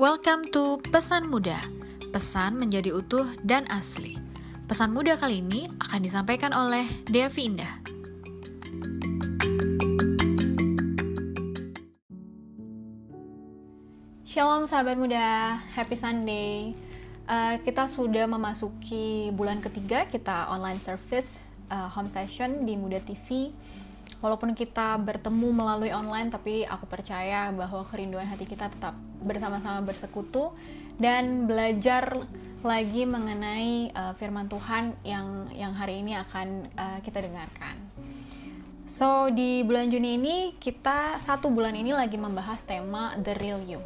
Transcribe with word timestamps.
Welcome 0.00 0.48
to 0.56 0.80
Pesan 0.88 1.28
Muda. 1.28 1.60
Pesan 2.08 2.56
menjadi 2.56 2.88
utuh 2.88 3.28
dan 3.44 3.68
asli. 3.68 4.16
Pesan 4.64 4.96
muda 4.96 5.20
kali 5.20 5.44
ini 5.44 5.68
akan 5.76 6.00
disampaikan 6.00 6.56
oleh 6.56 6.88
Devi 7.04 7.52
Indah. 7.52 7.68
Shalom 14.24 14.64
sahabat 14.64 14.96
muda, 14.96 15.60
happy 15.76 16.00
Sunday. 16.00 16.72
Uh, 17.28 17.60
kita 17.60 17.84
sudah 17.84 18.24
memasuki 18.24 19.28
bulan 19.36 19.60
ketiga 19.60 20.08
kita 20.08 20.48
online 20.48 20.80
service 20.80 21.36
uh, 21.68 21.92
home 21.92 22.08
session 22.08 22.64
di 22.64 22.72
Muda 22.72 23.04
TV 23.04 23.52
walaupun 24.24 24.56
kita 24.56 24.96
bertemu 24.96 25.52
melalui 25.52 25.92
online 25.92 26.32
tapi 26.32 26.64
aku 26.64 26.88
percaya 26.88 27.52
bahwa 27.52 27.84
kerinduan 27.84 28.24
hati 28.24 28.48
kita 28.48 28.72
tetap 28.72 28.96
bersama-sama 29.20 29.84
bersekutu 29.84 30.52
dan 31.00 31.48
belajar 31.48 32.28
lagi 32.60 33.08
mengenai 33.08 33.88
uh, 33.96 34.12
firman 34.20 34.48
Tuhan 34.52 34.92
yang 35.00 35.48
yang 35.56 35.72
hari 35.72 36.04
ini 36.04 36.12
akan 36.20 36.68
uh, 36.76 36.98
kita 37.00 37.24
dengarkan. 37.24 37.80
So 38.90 39.32
di 39.32 39.64
bulan 39.64 39.88
Juni 39.88 40.20
ini 40.20 40.36
kita 40.60 41.22
satu 41.24 41.48
bulan 41.48 41.72
ini 41.72 41.94
lagi 41.96 42.20
membahas 42.20 42.60
tema 42.66 43.16
the 43.16 43.32
real 43.38 43.62
you 43.64 43.80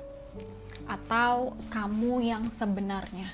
atau 0.91 1.55
kamu 1.70 2.25
yang 2.25 2.45
sebenarnya. 2.51 3.30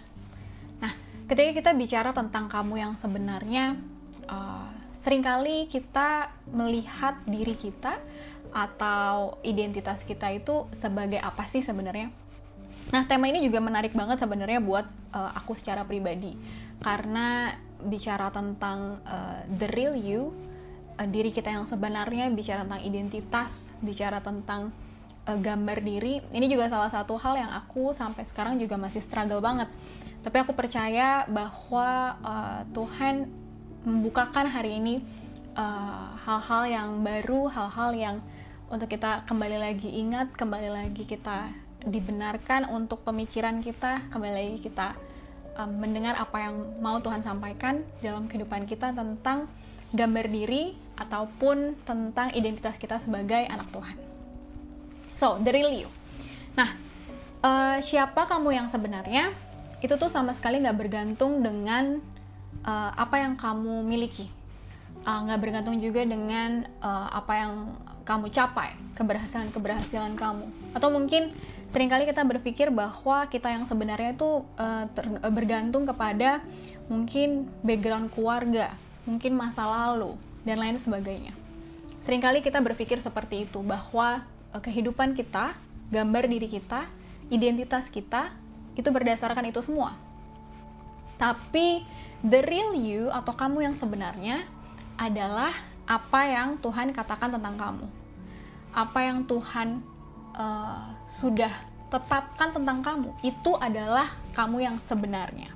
Nah, 0.83 0.93
ketika 1.27 1.51
kita 1.57 1.71
bicara 1.75 2.11
tentang 2.15 2.47
kamu 2.47 2.75
yang 2.79 2.95
sebenarnya, 2.99 3.79
uh, 4.29 4.71
sering 5.01 5.25
kali 5.25 5.67
kita 5.67 6.31
melihat 6.53 7.17
diri 7.27 7.57
kita 7.57 7.99
atau 8.51 9.39
identitas 9.47 10.03
kita 10.03 10.31
itu 10.35 10.67
sebagai 10.75 11.19
apa 11.23 11.47
sih 11.47 11.63
sebenarnya? 11.63 12.11
Nah, 12.91 13.07
tema 13.07 13.31
ini 13.31 13.39
juga 13.47 13.63
menarik 13.63 13.95
banget 13.95 14.19
sebenarnya 14.19 14.59
buat 14.59 14.87
uh, 15.15 15.31
aku 15.39 15.55
secara 15.55 15.87
pribadi 15.87 16.35
karena 16.83 17.55
bicara 17.81 18.35
tentang 18.35 18.99
uh, 19.07 19.47
the 19.47 19.71
real 19.71 19.95
you, 19.95 20.35
uh, 20.99 21.07
diri 21.07 21.31
kita 21.31 21.55
yang 21.55 21.71
sebenarnya, 21.71 22.27
bicara 22.35 22.67
tentang 22.67 22.83
identitas, 22.83 23.71
bicara 23.79 24.19
tentang 24.19 24.75
uh, 25.31 25.39
gambar 25.39 25.79
diri, 25.87 26.19
ini 26.35 26.51
juga 26.51 26.67
salah 26.67 26.91
satu 26.91 27.15
hal 27.15 27.39
yang 27.39 27.53
aku 27.55 27.95
sampai 27.95 28.27
sekarang 28.27 28.59
juga 28.59 28.75
masih 28.75 29.01
struggle 29.05 29.39
banget. 29.39 29.71
Tapi 30.21 30.37
aku 30.43 30.53
percaya 30.53 31.25
bahwa 31.31 32.19
uh, 32.21 32.61
Tuhan 32.75 33.31
membukakan 33.87 34.45
hari 34.51 34.77
ini 34.77 35.01
hal-hal 36.27 36.63
uh, 36.65 36.71
yang 36.71 36.89
baru, 37.01 37.49
hal-hal 37.49 37.91
yang 37.97 38.17
untuk 38.71 38.87
kita 38.87 39.27
kembali 39.27 39.59
lagi 39.59 39.91
ingat, 39.91 40.31
kembali 40.39 40.71
lagi 40.71 41.03
kita 41.03 41.51
dibenarkan 41.83 42.71
untuk 42.71 43.03
pemikiran 43.03 43.59
kita, 43.67 44.07
kembali 44.15 44.31
lagi 44.31 44.59
kita 44.63 44.95
um, 45.59 45.83
mendengar 45.83 46.15
apa 46.15 46.39
yang 46.39 46.79
mau 46.79 47.03
Tuhan 47.03 47.19
sampaikan 47.19 47.83
dalam 47.99 48.31
kehidupan 48.31 48.71
kita 48.71 48.95
tentang 48.95 49.51
gambar 49.91 50.31
diri 50.31 50.79
ataupun 50.95 51.83
tentang 51.83 52.31
identitas 52.31 52.79
kita 52.79 53.03
sebagai 53.03 53.43
anak 53.51 53.67
Tuhan. 53.75 53.97
So, 55.19 55.43
the 55.43 55.51
real 55.51 55.75
you. 55.75 55.91
Nah, 56.55 56.79
uh, 57.43 57.83
siapa 57.83 58.31
kamu 58.31 58.55
yang 58.55 58.71
sebenarnya? 58.71 59.35
Itu 59.83 59.99
tuh 59.99 60.15
sama 60.15 60.31
sekali 60.31 60.63
nggak 60.63 60.79
bergantung 60.79 61.43
dengan 61.43 61.99
uh, 62.63 62.91
apa 62.95 63.19
yang 63.19 63.35
kamu 63.35 63.83
miliki 63.83 64.31
eh, 65.01 65.19
nggak 65.27 65.39
uh, 65.39 65.43
bergantung 65.43 65.81
juga 65.81 66.05
dengan 66.05 66.69
uh, 66.85 67.09
apa 67.11 67.33
yang 67.35 67.53
kamu 68.05 68.33
capai 68.33 68.75
keberhasilan 68.97 69.49
keberhasilan 69.55 70.13
kamu. 70.17 70.47
Atau 70.77 70.93
mungkin 70.93 71.33
sering 71.73 71.89
kali 71.89 72.05
kita 72.05 72.27
berpikir 72.27 72.69
bahwa 72.69 73.25
kita 73.31 73.49
yang 73.49 73.65
sebenarnya 73.65 74.13
itu 74.13 74.45
uh, 74.61 74.85
bergantung 75.31 75.89
kepada 75.89 76.43
mungkin 76.91 77.47
background 77.63 78.11
keluarga 78.11 78.75
mungkin 79.09 79.39
masa 79.39 79.65
lalu 79.65 80.19
dan 80.45 80.61
lain 80.61 80.77
sebagainya. 80.77 81.33
Seringkali 82.01 82.41
kita 82.45 82.61
berpikir 82.61 83.01
seperti 83.01 83.49
itu 83.49 83.61
bahwa 83.65 84.25
uh, 84.53 84.61
kehidupan 84.61 85.17
kita 85.17 85.57
gambar 85.91 86.29
diri 86.29 86.49
kita 86.49 86.87
identitas 87.31 87.87
kita 87.89 88.35
itu 88.75 88.89
berdasarkan 88.91 89.49
itu 89.49 89.63
semua. 89.63 89.95
Tapi 91.17 91.85
the 92.25 92.41
real 92.45 92.73
you 92.77 93.09
atau 93.13 93.33
kamu 93.37 93.71
yang 93.71 93.77
sebenarnya 93.77 94.45
adalah 94.97 95.53
apa 95.87 96.21
yang 96.27 96.59
Tuhan 96.59 96.93
katakan 96.95 97.33
tentang 97.35 97.57
kamu. 97.57 97.87
Apa 98.71 98.99
yang 99.03 99.27
Tuhan 99.27 99.83
uh, 100.35 100.95
sudah 101.11 101.51
tetapkan 101.91 102.55
tentang 102.55 102.79
kamu 102.81 103.11
itu 103.27 103.53
adalah 103.59 104.15
kamu 104.33 104.63
yang 104.63 104.77
sebenarnya. 104.79 105.51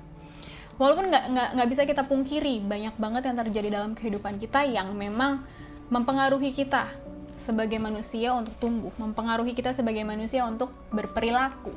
Walaupun 0.75 1.07
nggak 1.07 1.55
nggak 1.55 1.69
bisa 1.71 1.87
kita 1.87 2.03
pungkiri 2.03 2.59
banyak 2.59 2.99
banget 2.99 3.31
yang 3.31 3.37
terjadi 3.39 3.67
dalam 3.79 3.95
kehidupan 3.95 4.35
kita 4.43 4.67
yang 4.67 4.91
memang 4.91 5.47
mempengaruhi 5.87 6.51
kita 6.51 6.91
sebagai 7.39 7.79
manusia 7.79 8.35
untuk 8.35 8.57
tumbuh, 8.59 8.91
mempengaruhi 8.99 9.55
kita 9.55 9.71
sebagai 9.71 10.03
manusia 10.03 10.43
untuk 10.43 10.73
berperilaku, 10.91 11.71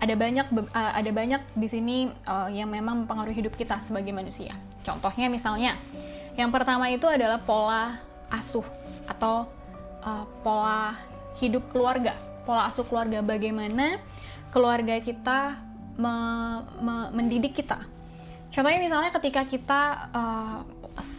ada 0.00 0.14
banyak 0.16 0.46
uh, 0.54 0.92
ada 0.94 1.10
banyak 1.10 1.42
di 1.52 1.68
sini 1.68 1.96
uh, 2.24 2.48
yang 2.48 2.70
memang 2.70 3.04
mempengaruhi 3.04 3.44
hidup 3.44 3.58
kita 3.58 3.82
sebagai 3.84 4.14
manusia. 4.14 4.56
Contohnya 4.86 5.28
misalnya, 5.28 5.76
yang 6.34 6.50
pertama 6.50 6.90
itu 6.90 7.06
adalah 7.06 7.38
pola 7.38 8.02
asuh 8.26 8.66
atau 9.06 9.46
uh, 10.02 10.26
pola 10.42 10.98
hidup 11.38 11.62
keluarga, 11.70 12.18
pola 12.42 12.66
asuh 12.66 12.82
keluarga 12.82 13.22
bagaimana? 13.22 14.02
Keluarga 14.50 14.98
kita 14.98 15.58
me, 15.94 16.14
me, 16.82 16.94
mendidik 17.14 17.54
kita. 17.54 17.86
Contohnya 18.50 18.78
misalnya 18.82 19.10
ketika 19.14 19.46
kita 19.46 19.82
uh, 20.14 20.58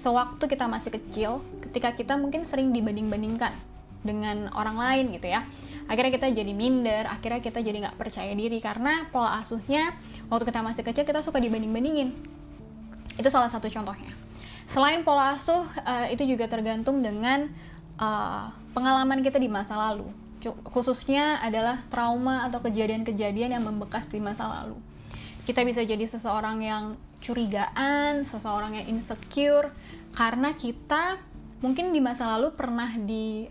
sewaktu 0.03 0.44
kita 0.52 0.68
masih 0.68 0.92
kecil, 1.00 1.32
ketika 1.68 1.96
kita 1.96 2.20
mungkin 2.20 2.44
sering 2.47 2.72
dibanding-bandingkan 2.76 3.56
dengan 4.03 4.52
orang 4.52 4.76
lain 4.76 5.06
gitu 5.16 5.32
ya. 5.32 5.47
Akhirnya 5.88 6.12
kita 6.12 6.28
jadi 6.34 6.52
minder 6.52 7.08
akhirnya 7.08 7.40
kita 7.40 7.64
jadi 7.64 7.88
nggak 7.88 7.97
percaya 8.00 8.36
diri 8.36 8.58
karena 8.59 9.08
pola 9.14 9.40
asuhnya 9.40 9.96
waktu 10.28 10.44
kita 10.50 10.59
masih 10.59 10.84
kecil 10.84 11.08
kita 11.08 11.24
suka 11.24 11.40
dibanding-bandingin. 11.40 12.12
Itu 13.16 13.32
salah 13.32 13.47
satu 13.47 13.72
contohnya 13.72 14.25
selain 14.70 15.06
pola 15.06 15.38
asuh 15.38 15.66
uh, 15.86 16.08
itu 16.09 16.26
juga 16.26 16.50
tergantung 16.50 17.02
dengan 17.02 17.50
uh, 17.98 18.50
pengalaman 18.74 19.22
kita 19.22 19.38
di 19.42 19.50
masa 19.50 19.78
lalu. 19.78 20.08
Khususnya 20.70 21.42
adalah 21.42 21.81
trauma 21.90 22.46
atau 22.46 22.62
kejadian-kejadian 22.62 23.58
yang 23.58 23.64
membekas 23.66 24.06
di 24.06 24.22
masa 24.22 24.46
lalu. 24.46 24.78
Kita 25.46 25.66
bisa 25.66 25.81
jadi 25.81 26.06
seseorang 26.06 26.62
yang 26.62 26.84
curigaan 27.26 28.30
seseorang 28.30 28.78
yang 28.78 28.86
insecure 28.98 29.74
karena 30.14 30.53
kita 30.53 31.18
mungkin 31.66 31.90
di 31.90 31.97
masa 31.97 32.38
lalu 32.38 32.53
pernah 32.53 32.94
di 32.94 33.50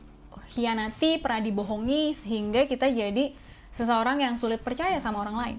dikhianati, 0.55 1.19
pernah 1.19 1.43
dibohongi 1.43 2.15
sehingga 2.15 2.71
kita 2.71 2.87
jadi 2.87 3.35
seseorang 3.75 4.23
yang 4.23 4.39
sulit 4.39 4.63
percaya 4.63 5.03
sama 5.03 5.27
orang 5.27 5.35
lain. 5.35 5.59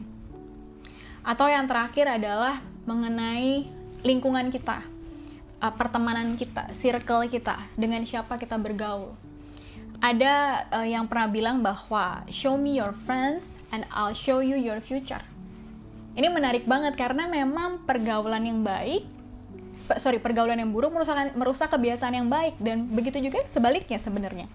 Atau 1.27 1.51
yang 1.51 1.67
terakhir 1.67 2.07
adalah 2.07 2.63
mengenai 2.87 3.67
lingkungan 4.07 4.47
kita, 4.55 4.87
uh, 5.61 5.73
pertemanan 5.73 6.35
kita, 6.39 6.71
circle 6.75 7.27
kita, 7.27 7.59
dengan 7.75 8.03
siapa 8.03 8.39
kita 8.39 8.55
bergaul. 8.55 9.15
Ada 10.03 10.67
uh, 10.75 10.87
yang 10.87 11.07
pernah 11.07 11.31
bilang 11.31 11.63
bahwa 11.63 12.27
show 12.27 12.59
me 12.59 12.77
your 12.77 12.91
friends 13.07 13.55
and 13.71 13.87
I'll 13.93 14.15
show 14.15 14.43
you 14.43 14.59
your 14.59 14.83
future. 14.83 15.23
Ini 16.15 16.31
menarik 16.31 16.63
banget 16.63 16.95
karena 16.95 17.27
memang 17.27 17.83
pergaulan 17.83 18.43
yang 18.47 18.63
baik 18.63 19.15
sorry 20.01 20.17
pergaulan 20.17 20.57
yang 20.57 20.73
buruk 20.73 20.89
merusak 20.89 21.37
merusak 21.37 21.69
kebiasaan 21.69 22.17
yang 22.17 22.25
baik 22.25 22.57
dan 22.57 22.89
begitu 22.89 23.21
juga 23.21 23.45
sebaliknya 23.45 24.01
sebenarnya 24.01 24.49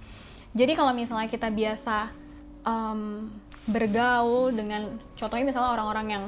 jadi 0.51 0.75
kalau 0.75 0.91
misalnya 0.91 1.31
kita 1.31 1.47
biasa 1.55 2.11
um, 2.67 3.31
bergaul 3.71 4.51
dengan 4.51 4.99
contohnya 5.15 5.47
misalnya 5.47 5.71
orang-orang 5.79 6.07
yang 6.11 6.25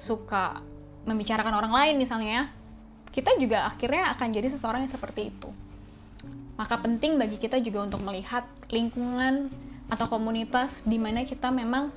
suka 0.00 0.58
membicarakan 1.06 1.54
orang 1.54 1.72
lain 1.72 1.94
misalnya 2.00 2.30
ya, 2.30 2.44
kita 3.10 3.34
juga 3.38 3.66
akhirnya 3.66 4.14
akan 4.14 4.28
jadi 4.30 4.48
seseorang 4.54 4.86
yang 4.86 4.92
seperti 4.92 5.34
itu. 5.34 5.50
Maka 6.54 6.78
penting 6.78 7.16
bagi 7.16 7.40
kita 7.40 7.58
juga 7.58 7.88
untuk 7.88 8.04
melihat 8.04 8.44
lingkungan 8.68 9.50
atau 9.90 10.06
komunitas 10.06 10.84
di 10.86 11.00
mana 11.00 11.26
kita 11.26 11.50
memang 11.50 11.90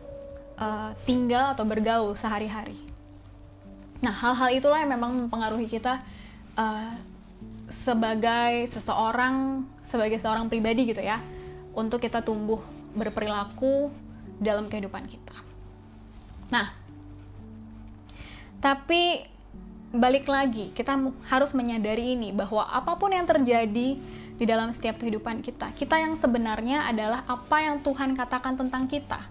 uh, 0.57 0.95
tinggal 1.05 1.53
atau 1.53 1.67
bergaul 1.67 2.17
sehari-hari. 2.17 2.79
Nah, 4.01 4.11
hal-hal 4.11 4.49
itulah 4.55 4.81
yang 4.81 4.91
memang 4.91 5.15
mempengaruhi 5.15 5.69
kita 5.69 6.01
uh, 6.57 6.91
sebagai 7.69 8.67
seseorang, 8.67 9.63
sebagai 9.87 10.19
seorang 10.19 10.49
pribadi 10.51 10.89
gitu 10.91 10.99
ya 10.99 11.21
untuk 11.73 12.01
kita 12.01 12.21
tumbuh 12.21 12.59
berperilaku 12.93 13.89
dalam 14.37 14.69
kehidupan 14.69 15.07
kita. 15.07 15.37
Nah, 16.53 16.69
tapi 18.61 19.32
balik 19.93 20.25
lagi, 20.25 20.73
kita 20.73 20.97
harus 21.29 21.53
menyadari 21.53 22.17
ini 22.17 22.33
bahwa 22.33 22.65
apa 22.65 22.97
pun 22.97 23.13
yang 23.13 23.29
terjadi 23.29 24.01
di 24.33 24.45
dalam 24.49 24.73
setiap 24.73 24.97
kehidupan 24.97 25.45
kita, 25.45 25.69
kita 25.77 26.01
yang 26.01 26.17
sebenarnya 26.17 26.89
adalah 26.89 27.21
apa 27.29 27.61
yang 27.61 27.77
Tuhan 27.85 28.17
katakan 28.17 28.57
tentang 28.57 28.89
kita. 28.89 29.21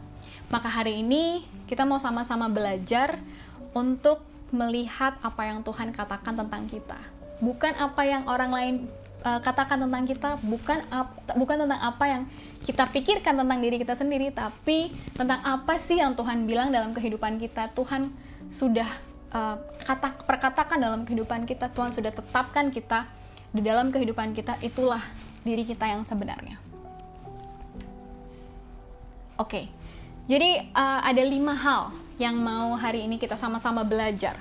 Maka 0.54 0.70
hari 0.70 1.02
ini 1.02 1.42
kita 1.66 1.82
mau 1.82 1.98
sama-sama 1.98 2.46
belajar 2.46 3.18
untuk 3.74 4.22
melihat 4.54 5.18
apa 5.18 5.50
yang 5.50 5.66
Tuhan 5.66 5.90
katakan 5.90 6.38
tentang 6.38 6.70
kita. 6.70 7.00
Bukan 7.42 7.74
apa 7.74 8.06
yang 8.06 8.22
orang 8.30 8.50
lain 8.54 8.74
uh, 9.26 9.42
katakan 9.42 9.82
tentang 9.82 10.06
kita, 10.06 10.38
bukan 10.46 10.78
ap, 10.94 11.10
bukan 11.34 11.66
tentang 11.66 11.80
apa 11.82 12.04
yang 12.06 12.22
kita 12.62 12.86
pikirkan 12.86 13.34
tentang 13.34 13.58
diri 13.58 13.82
kita 13.82 13.98
sendiri, 13.98 14.30
tapi 14.30 14.94
tentang 15.18 15.42
apa 15.42 15.74
sih 15.82 15.98
yang 15.98 16.14
Tuhan 16.14 16.46
bilang 16.46 16.70
dalam 16.70 16.94
kehidupan 16.94 17.42
kita. 17.42 17.74
Tuhan 17.74 18.14
sudah 18.52 19.11
uh, 19.32 19.56
kata 19.82 20.22
perkatakan 20.28 20.78
dalam 20.78 21.02
kehidupan 21.02 21.48
kita, 21.48 21.72
Tuhan 21.72 21.90
sudah 21.90 22.12
tetapkan 22.12 22.70
kita 22.70 23.08
di 23.50 23.64
dalam 23.64 23.90
kehidupan 23.90 24.36
kita. 24.36 24.60
Itulah 24.60 25.02
diri 25.42 25.66
kita 25.66 25.88
yang 25.88 26.06
sebenarnya. 26.06 26.60
Oke, 29.40 29.48
okay. 29.48 29.64
jadi 30.30 30.70
uh, 30.76 31.00
ada 31.02 31.22
lima 31.24 31.56
hal 31.56 31.90
yang 32.20 32.38
mau 32.38 32.78
hari 32.78 33.08
ini 33.08 33.18
kita 33.18 33.34
sama-sama 33.34 33.82
belajar. 33.82 34.38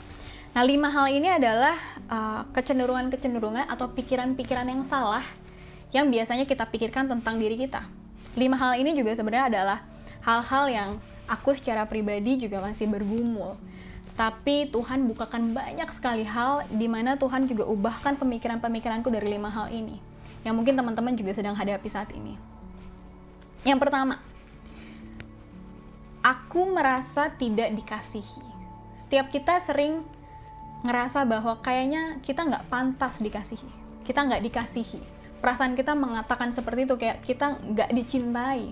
Nah, 0.51 0.67
lima 0.67 0.91
hal 0.91 1.07
ini 1.09 1.31
adalah 1.31 1.79
uh, 2.11 2.43
kecenderungan-kecenderungan 2.51 3.71
atau 3.71 3.87
pikiran-pikiran 3.89 4.67
yang 4.67 4.83
salah 4.83 5.23
yang 5.95 6.11
biasanya 6.11 6.43
kita 6.43 6.67
pikirkan 6.67 7.07
tentang 7.07 7.39
diri 7.39 7.55
kita. 7.55 7.87
Lima 8.35 8.59
hal 8.59 8.79
ini 8.79 8.91
juga 8.95 9.15
sebenarnya 9.15 9.47
adalah 9.47 9.79
hal-hal 10.23 10.65
yang 10.67 10.89
aku 11.27 11.55
secara 11.55 11.87
pribadi 11.87 12.35
juga 12.35 12.59
masih 12.59 12.87
bergumul. 12.91 13.55
Tapi 14.21 14.69
Tuhan 14.69 15.09
bukakan 15.09 15.49
banyak 15.49 15.89
sekali 15.89 16.21
hal 16.21 16.69
di 16.69 16.85
mana 16.85 17.17
Tuhan 17.17 17.49
juga 17.49 17.65
ubahkan 17.65 18.21
pemikiran-pemikiranku 18.21 19.09
dari 19.09 19.33
lima 19.33 19.49
hal 19.49 19.73
ini. 19.73 19.97
Yang 20.45 20.61
mungkin 20.61 20.77
teman-teman 20.77 21.17
juga 21.17 21.33
sedang 21.33 21.57
hadapi 21.57 21.89
saat 21.89 22.13
ini. 22.13 22.37
Yang 23.65 23.81
pertama, 23.81 24.21
aku 26.21 26.69
merasa 26.69 27.33
tidak 27.33 27.73
dikasihi. 27.73 28.45
Setiap 29.01 29.33
kita 29.33 29.57
sering 29.65 30.05
ngerasa 30.85 31.25
bahwa 31.25 31.57
kayaknya 31.57 32.21
kita 32.21 32.45
nggak 32.45 32.69
pantas 32.69 33.25
dikasihi, 33.25 34.05
kita 34.05 34.21
nggak 34.21 34.45
dikasihi. 34.45 35.01
Perasaan 35.41 35.73
kita 35.73 35.97
mengatakan 35.97 36.53
seperti 36.53 36.85
itu 36.85 36.93
kayak 36.93 37.25
kita 37.25 37.57
nggak 37.57 37.89
dicintai. 37.89 38.69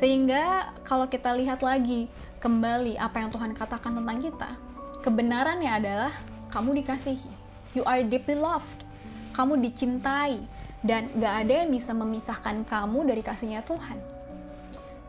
Sehingga 0.00 0.72
kalau 0.80 1.12
kita 1.12 1.36
lihat 1.36 1.60
lagi 1.60 2.08
kembali 2.44 3.00
apa 3.00 3.24
yang 3.24 3.32
Tuhan 3.32 3.56
katakan 3.56 3.96
tentang 3.96 4.20
kita, 4.20 4.50
kebenarannya 5.00 5.72
adalah 5.72 6.12
kamu 6.52 6.84
dikasihi. 6.84 7.32
You 7.72 7.88
are 7.88 8.04
deeply 8.04 8.36
loved. 8.36 8.84
Kamu 9.32 9.56
dicintai 9.64 10.44
dan 10.84 11.08
gak 11.16 11.48
ada 11.48 11.64
yang 11.64 11.72
bisa 11.72 11.96
memisahkan 11.96 12.68
kamu 12.68 13.08
dari 13.08 13.24
kasihnya 13.24 13.64
Tuhan 13.64 14.14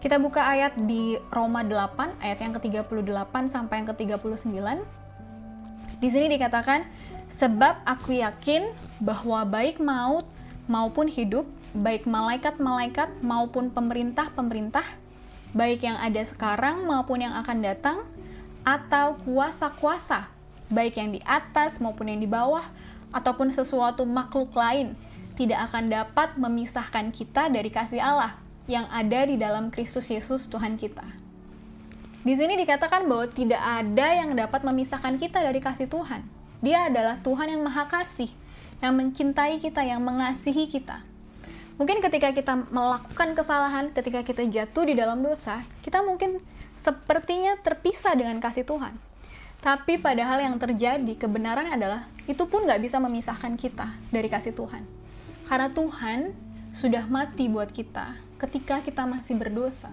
kita 0.05 0.21
buka 0.21 0.37
ayat 0.37 0.77
di 0.85 1.17
Roma 1.33 1.65
8, 1.65 2.21
ayat 2.21 2.37
yang 2.37 2.53
ke-38 2.61 3.33
sampai 3.49 3.81
yang 3.81 3.89
ke-39. 3.89 4.61
Di 5.97 6.07
sini 6.13 6.29
dikatakan, 6.29 6.85
sebab 7.25 7.81
aku 7.89 8.21
yakin 8.21 8.69
bahwa 9.01 9.41
baik 9.49 9.81
maut 9.81 10.29
maupun 10.69 11.09
hidup, 11.09 11.49
baik 11.73 12.05
malaikat-malaikat 12.05 13.17
maupun 13.25 13.73
pemerintah-pemerintah, 13.73 14.85
baik 15.55 15.87
yang 15.87 15.95
ada 15.95 16.19
sekarang 16.27 16.83
maupun 16.83 17.23
yang 17.23 17.33
akan 17.39 17.63
datang, 17.63 18.03
atau 18.67 19.15
kuasa-kuasa, 19.23 20.27
baik 20.67 20.99
yang 20.99 21.15
di 21.15 21.23
atas 21.23 21.79
maupun 21.79 22.11
yang 22.11 22.19
di 22.19 22.27
bawah, 22.27 22.67
ataupun 23.15 23.55
sesuatu 23.55 24.03
makhluk 24.03 24.51
lain, 24.51 24.99
tidak 25.39 25.71
akan 25.71 25.87
dapat 25.87 26.35
memisahkan 26.35 27.15
kita 27.15 27.47
dari 27.47 27.71
kasih 27.71 28.03
Allah 28.03 28.35
yang 28.67 28.89
ada 28.91 29.23
di 29.23 29.39
dalam 29.39 29.71
Kristus 29.71 30.11
Yesus 30.11 30.51
Tuhan 30.51 30.75
kita. 30.75 31.05
Di 32.25 32.33
sini 32.33 32.57
dikatakan 32.57 33.05
bahwa 33.05 33.29
tidak 33.29 33.61
ada 33.61 34.07
yang 34.17 34.33
dapat 34.33 34.65
memisahkan 34.65 35.21
kita 35.21 35.45
dari 35.45 35.61
kasih 35.61 35.85
Tuhan. 35.85 36.25
Dia 36.65 36.89
adalah 36.89 37.21
Tuhan 37.21 37.53
yang 37.53 37.61
Maha 37.61 37.85
Kasih, 37.85 38.33
yang 38.81 38.97
mencintai 38.97 39.61
kita, 39.61 39.85
yang 39.85 40.01
mengasihi 40.01 40.65
kita. 40.65 41.05
Mungkin 41.75 41.99
ketika 41.99 42.31
kita 42.31 42.55
melakukan 42.71 43.35
kesalahan, 43.35 43.91
ketika 43.91 44.23
kita 44.23 44.47
jatuh 44.47 44.87
di 44.87 44.95
dalam 44.95 45.19
dosa, 45.19 45.59
kita 45.83 45.99
mungkin 45.99 46.39
sepertinya 46.79 47.59
terpisah 47.59 48.15
dengan 48.15 48.39
kasih 48.39 48.63
Tuhan. 48.63 48.95
Tapi 49.59 49.99
padahal 49.99 50.39
yang 50.39 50.55
terjadi, 50.55 51.19
kebenaran 51.19 51.67
adalah 51.67 52.07
itu 52.31 52.47
pun 52.47 52.63
nggak 52.63 52.79
bisa 52.79 52.95
memisahkan 53.03 53.59
kita 53.59 53.91
dari 54.07 54.31
kasih 54.31 54.55
Tuhan. 54.55 54.87
Karena 55.51 55.67
Tuhan 55.67 56.31
sudah 56.71 57.03
mati 57.11 57.51
buat 57.51 57.67
kita, 57.67 58.23
ketika 58.39 58.79
kita 58.79 59.03
masih 59.03 59.35
berdosa. 59.35 59.91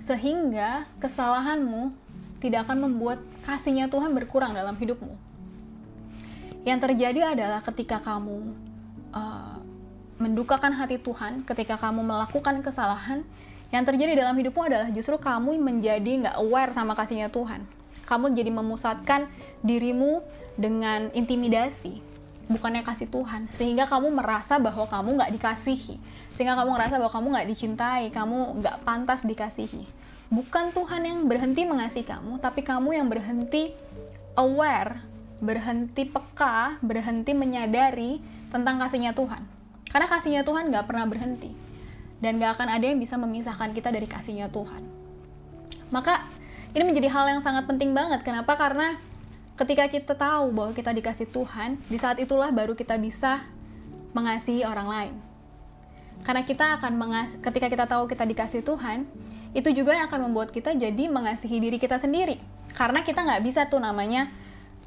Sehingga 0.00 0.88
kesalahanmu 0.96 1.92
tidak 2.40 2.66
akan 2.66 2.88
membuat 2.88 3.20
kasihnya 3.44 3.92
Tuhan 3.92 4.16
berkurang 4.16 4.56
dalam 4.56 4.74
hidupmu. 4.80 5.14
Yang 6.64 6.78
terjadi 6.88 7.36
adalah 7.36 7.60
ketika 7.60 8.00
kamu 8.00 8.71
mendukakan 10.22 10.78
hati 10.78 11.02
Tuhan, 11.02 11.42
ketika 11.42 11.74
kamu 11.74 12.06
melakukan 12.06 12.62
kesalahan, 12.62 13.26
yang 13.74 13.82
terjadi 13.82 14.22
dalam 14.22 14.38
hidupmu 14.38 14.68
adalah 14.68 14.88
justru 14.94 15.18
kamu 15.18 15.58
menjadi 15.58 16.22
nggak 16.22 16.36
aware 16.38 16.70
sama 16.70 16.94
kasihnya 16.94 17.32
Tuhan. 17.34 17.66
Kamu 18.06 18.30
jadi 18.36 18.52
memusatkan 18.54 19.26
dirimu 19.64 20.22
dengan 20.54 21.08
intimidasi, 21.16 21.98
bukannya 22.52 22.84
kasih 22.84 23.08
Tuhan. 23.08 23.48
Sehingga 23.50 23.88
kamu 23.88 24.12
merasa 24.12 24.60
bahwa 24.60 24.84
kamu 24.86 25.16
nggak 25.18 25.32
dikasihi. 25.40 25.96
Sehingga 26.36 26.54
kamu 26.54 26.70
merasa 26.76 27.00
bahwa 27.00 27.10
kamu 27.10 27.26
nggak 27.32 27.48
dicintai 27.48 28.04
kamu 28.12 28.60
nggak 28.60 28.76
pantas 28.84 29.24
dikasihi. 29.24 29.88
Bukan 30.32 30.72
Tuhan 30.76 31.02
yang 31.04 31.18
berhenti 31.28 31.64
mengasihi 31.64 32.04
kamu 32.08 32.40
tapi 32.40 32.60
kamu 32.64 32.96
yang 32.96 33.08
berhenti 33.08 33.72
aware 34.36 35.04
berhenti 35.42 36.06
peka 36.06 36.78
berhenti 36.80 37.34
menyadari 37.34 38.22
tentang 38.48 38.78
kasihnya 38.78 39.12
Tuhan 39.12 39.51
karena 39.92 40.06
kasihnya 40.08 40.42
Tuhan 40.42 40.72
nggak 40.72 40.88
pernah 40.88 41.06
berhenti 41.06 41.52
dan 42.18 42.40
nggak 42.40 42.58
akan 42.58 42.68
ada 42.72 42.84
yang 42.88 42.98
bisa 42.98 43.14
memisahkan 43.20 43.76
kita 43.76 43.92
dari 43.92 44.08
kasihnya 44.08 44.48
Tuhan 44.48 44.82
maka 45.92 46.26
ini 46.72 46.88
menjadi 46.88 47.12
hal 47.12 47.28
yang 47.36 47.40
sangat 47.44 47.68
penting 47.68 47.92
banget 47.92 48.24
kenapa 48.24 48.56
karena 48.56 48.96
ketika 49.62 49.84
kita 49.88 50.14
tahu 50.16 50.50
bahwa 50.50 50.72
kita 50.72 50.90
dikasih 50.90 51.28
Tuhan, 51.28 51.76
di 51.86 51.98
saat 52.00 52.16
itulah 52.18 52.48
baru 52.50 52.72
kita 52.72 52.96
bisa 52.96 53.44
mengasihi 54.16 54.64
orang 54.64 54.88
lain. 54.88 55.14
Karena 56.22 56.42
kita 56.46 56.78
akan 56.78 56.92
mengas 56.96 57.34
ketika 57.42 57.66
kita 57.68 57.84
tahu 57.86 58.06
kita 58.08 58.24
dikasih 58.24 58.62
Tuhan, 58.62 59.04
itu 59.52 59.68
juga 59.74 59.92
yang 59.92 60.08
akan 60.08 60.30
membuat 60.30 60.54
kita 60.54 60.72
jadi 60.72 61.10
mengasihi 61.10 61.60
diri 61.60 61.76
kita 61.76 62.00
sendiri. 62.00 62.40
Karena 62.72 63.04
kita 63.04 63.20
nggak 63.20 63.42
bisa 63.44 63.68
tuh 63.68 63.82
namanya 63.82 64.32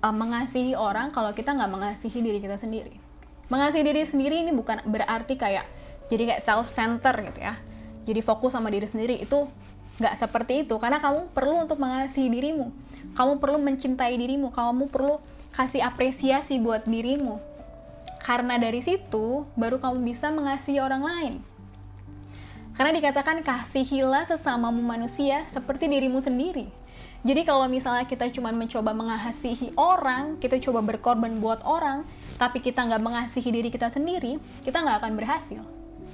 uh, 0.01 0.15
mengasihi 0.15 0.73
orang 0.73 1.13
kalau 1.13 1.31
kita 1.37 1.53
nggak 1.53 1.69
mengasihi 1.69 2.19
diri 2.23 2.39
kita 2.41 2.57
sendiri. 2.57 3.04
Mengasihi 3.47 3.85
diri 3.85 4.01
sendiri 4.05 4.41
ini 4.41 4.51
bukan 4.51 4.81
berarti 4.89 5.37
kayak 5.37 5.65
jadi 6.09 6.33
kayak 6.35 6.41
self 6.41 6.69
center 6.69 7.13
gitu 7.31 7.39
ya. 7.41 7.57
Jadi 8.05 8.21
fokus 8.21 8.53
sama 8.53 8.69
diri 8.69 8.85
sendiri 8.85 9.21
itu 9.21 9.49
nggak 9.97 10.15
seperti 10.17 10.65
itu. 10.65 10.77
Karena 10.77 11.01
kamu 11.01 11.33
perlu 11.33 11.65
untuk 11.65 11.81
mengasihi 11.81 12.29
dirimu. 12.29 12.69
Kamu 13.17 13.41
perlu 13.41 13.57
mencintai 13.61 14.13
dirimu. 14.17 14.53
Kamu 14.53 14.89
perlu 14.89 15.17
kasih 15.53 15.81
apresiasi 15.81 16.61
buat 16.61 16.85
dirimu. 16.85 17.41
Karena 18.21 18.57
dari 18.57 18.81
situ 18.81 19.45
baru 19.53 19.77
kamu 19.77 20.01
bisa 20.01 20.33
mengasihi 20.33 20.81
orang 20.81 21.05
lain. 21.05 21.35
Karena 22.75 22.91
dikatakan 22.91 23.39
kasihilah 23.39 24.27
sesamamu 24.27 24.83
manusia 24.83 25.47
seperti 25.47 25.87
dirimu 25.87 26.19
sendiri. 26.19 26.67
Jadi 27.25 27.41
kalau 27.41 27.65
misalnya 27.65 28.05
kita 28.05 28.29
cuma 28.29 28.53
mencoba 28.53 28.93
mengasihi 28.93 29.73
orang, 29.79 30.37
kita 30.37 30.61
coba 30.61 30.85
berkorban 30.85 31.41
buat 31.41 31.63
orang, 31.65 32.05
tapi 32.35 32.59
kita 32.59 32.83
nggak 32.83 32.99
mengasihi 32.99 33.49
diri 33.51 33.69
kita 33.71 33.87
sendiri, 33.87 34.39
kita 34.63 34.83
nggak 34.83 35.03
akan 35.03 35.13
berhasil. 35.15 35.61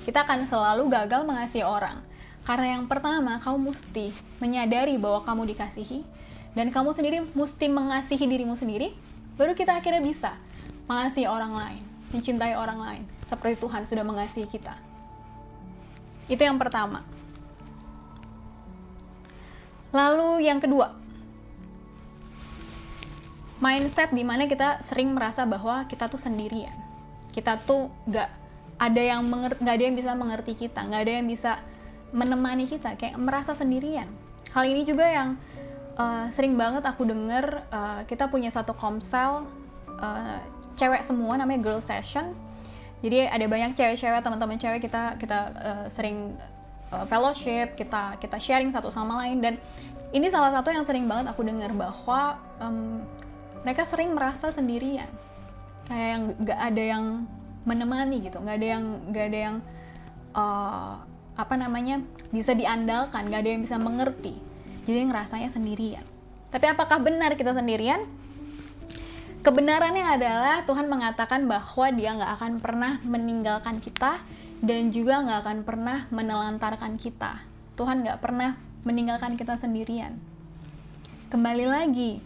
Kita 0.05 0.25
akan 0.25 0.45
selalu 0.49 0.89
gagal 0.89 1.25
mengasihi 1.25 1.65
orang. 1.65 2.01
Karena 2.41 2.77
yang 2.77 2.89
pertama, 2.89 3.37
kamu 3.37 3.69
mesti 3.69 4.13
menyadari 4.41 4.97
bahwa 4.97 5.21
kamu 5.21 5.53
dikasihi, 5.53 6.01
dan 6.57 6.73
kamu 6.73 6.89
sendiri 6.93 7.17
mesti 7.37 7.69
mengasihi 7.69 8.25
dirimu 8.25 8.57
sendiri, 8.57 8.93
baru 9.37 9.53
kita 9.53 9.77
akhirnya 9.77 10.01
bisa 10.01 10.33
mengasihi 10.89 11.29
orang 11.29 11.53
lain, 11.53 11.83
mencintai 12.13 12.57
orang 12.57 12.79
lain, 12.81 13.03
seperti 13.25 13.61
Tuhan 13.61 13.85
sudah 13.85 14.01
mengasihi 14.01 14.49
kita. 14.49 14.73
Itu 16.29 16.41
yang 16.41 16.57
pertama. 16.57 17.05
Lalu 19.91 20.47
yang 20.47 20.57
kedua, 20.57 21.00
mindset 23.61 24.09
di 24.09 24.25
mana 24.25 24.49
kita 24.49 24.81
sering 24.81 25.13
merasa 25.13 25.45
bahwa 25.45 25.85
kita 25.85 26.09
tuh 26.09 26.17
sendirian. 26.17 26.73
Kita 27.29 27.61
tuh 27.61 27.93
gak 28.09 28.27
ada 28.81 29.01
yang 29.01 29.21
mengerti, 29.23 29.61
gak 29.61 29.75
ada 29.77 29.83
yang 29.85 29.95
bisa 29.95 30.11
mengerti 30.17 30.53
kita, 30.57 30.81
gak 30.81 31.01
ada 31.05 31.13
yang 31.21 31.29
bisa 31.29 31.61
menemani 32.11 32.67
kita 32.67 32.97
kayak 32.97 33.15
merasa 33.15 33.53
sendirian. 33.53 34.09
Hal 34.51 34.67
ini 34.67 34.83
juga 34.83 35.07
yang 35.07 35.39
uh, 35.95 36.27
sering 36.33 36.57
banget 36.59 36.83
aku 36.83 37.07
denger 37.07 37.63
uh, 37.71 38.01
kita 38.09 38.27
punya 38.27 38.51
satu 38.51 38.75
komsel 38.75 39.47
uh, 40.01 40.39
cewek 40.75 41.05
semua 41.05 41.39
namanya 41.39 41.61
girl 41.63 41.79
session. 41.79 42.35
Jadi 43.01 43.25
ada 43.29 43.45
banyak 43.47 43.77
cewek-cewek 43.77 44.21
teman-teman 44.21 44.57
cewek 44.59 44.81
kita 44.83 45.15
kita 45.17 45.39
uh, 45.55 45.85
sering 45.87 46.35
uh, 46.91 47.05
fellowship, 47.07 47.77
kita 47.77 48.17
kita 48.17 48.37
sharing 48.41 48.73
satu 48.73 48.91
sama 48.91 49.23
lain. 49.23 49.39
Dan 49.39 49.53
ini 50.11 50.27
salah 50.27 50.51
satu 50.51 50.73
yang 50.73 50.83
sering 50.83 51.07
banget 51.07 51.31
aku 51.31 51.47
dengar 51.47 51.71
bahwa 51.71 52.35
um, 52.59 52.99
mereka 53.61 53.85
sering 53.85 54.13
merasa 54.13 54.49
sendirian. 54.49 55.09
Kayak 55.85 56.07
yang 56.07 56.23
nggak 56.41 56.59
ada 56.59 56.83
yang 56.83 57.05
menemani 57.65 58.17
gitu. 58.25 58.37
Nggak 58.41 58.57
ada 58.57 58.67
yang 58.67 58.83
nggak 59.11 59.25
ada 59.29 59.39
yang 59.39 59.55
uh, 60.33 60.93
apa 61.37 61.55
namanya 61.57 62.01
bisa 62.33 62.57
diandalkan. 62.57 63.29
Nggak 63.29 63.41
ada 63.45 63.49
yang 63.49 63.61
bisa 63.61 63.77
mengerti. 63.77 64.35
Jadi 64.85 64.99
ngerasanya 65.05 65.49
sendirian. 65.53 66.05
Tapi 66.49 66.65
apakah 66.67 66.99
benar 66.99 67.37
kita 67.37 67.53
sendirian? 67.53 68.03
Kebenarannya 69.41 70.05
adalah 70.05 70.61
Tuhan 70.69 70.85
mengatakan 70.85 71.49
bahwa 71.49 71.87
dia 71.97 72.13
nggak 72.13 72.31
akan 72.37 72.51
pernah 72.61 73.01
meninggalkan 73.01 73.81
kita 73.81 74.21
dan 74.61 74.93
juga 74.93 75.17
nggak 75.25 75.39
akan 75.41 75.57
pernah 75.65 76.05
menelantarkan 76.13 77.01
kita. 77.01 77.41
Tuhan 77.73 78.05
nggak 78.05 78.21
pernah 78.21 78.61
meninggalkan 78.85 79.33
kita 79.41 79.57
sendirian. 79.57 80.21
Kembali 81.33 81.65
lagi, 81.65 82.21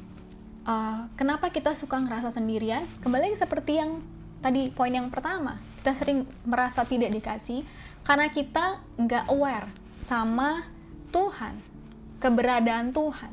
uh, 0.66 1.08
kenapa 1.16 1.54
kita 1.54 1.78
suka 1.78 2.02
ngerasa 2.02 2.34
sendirian? 2.34 2.84
Kembali 3.06 3.32
lagi 3.32 3.40
seperti 3.40 3.80
yang 3.80 4.02
tadi 4.42 4.74
poin 4.74 4.92
yang 4.92 5.08
pertama, 5.14 5.62
kita 5.82 5.94
sering 5.96 6.26
merasa 6.44 6.84
tidak 6.84 7.14
dikasih 7.14 7.64
karena 8.06 8.28
kita 8.30 8.82
nggak 9.00 9.26
aware 9.32 9.70
sama 10.02 10.68
Tuhan, 11.14 11.62
keberadaan 12.20 12.92
Tuhan. 12.92 13.32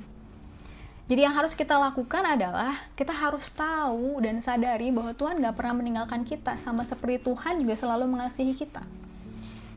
Jadi 1.10 1.20
yang 1.28 1.34
harus 1.34 1.52
kita 1.52 1.76
lakukan 1.76 2.24
adalah 2.24 2.72
kita 2.96 3.12
harus 3.12 3.50
tahu 3.52 4.22
dan 4.22 4.40
sadari 4.40 4.88
bahwa 4.94 5.12
Tuhan 5.12 5.42
nggak 5.42 5.56
pernah 5.58 5.74
meninggalkan 5.76 6.24
kita, 6.24 6.56
sama 6.62 6.86
seperti 6.86 7.20
Tuhan 7.20 7.60
juga 7.60 7.74
selalu 7.76 8.06
mengasihi 8.08 8.54
kita 8.54 8.86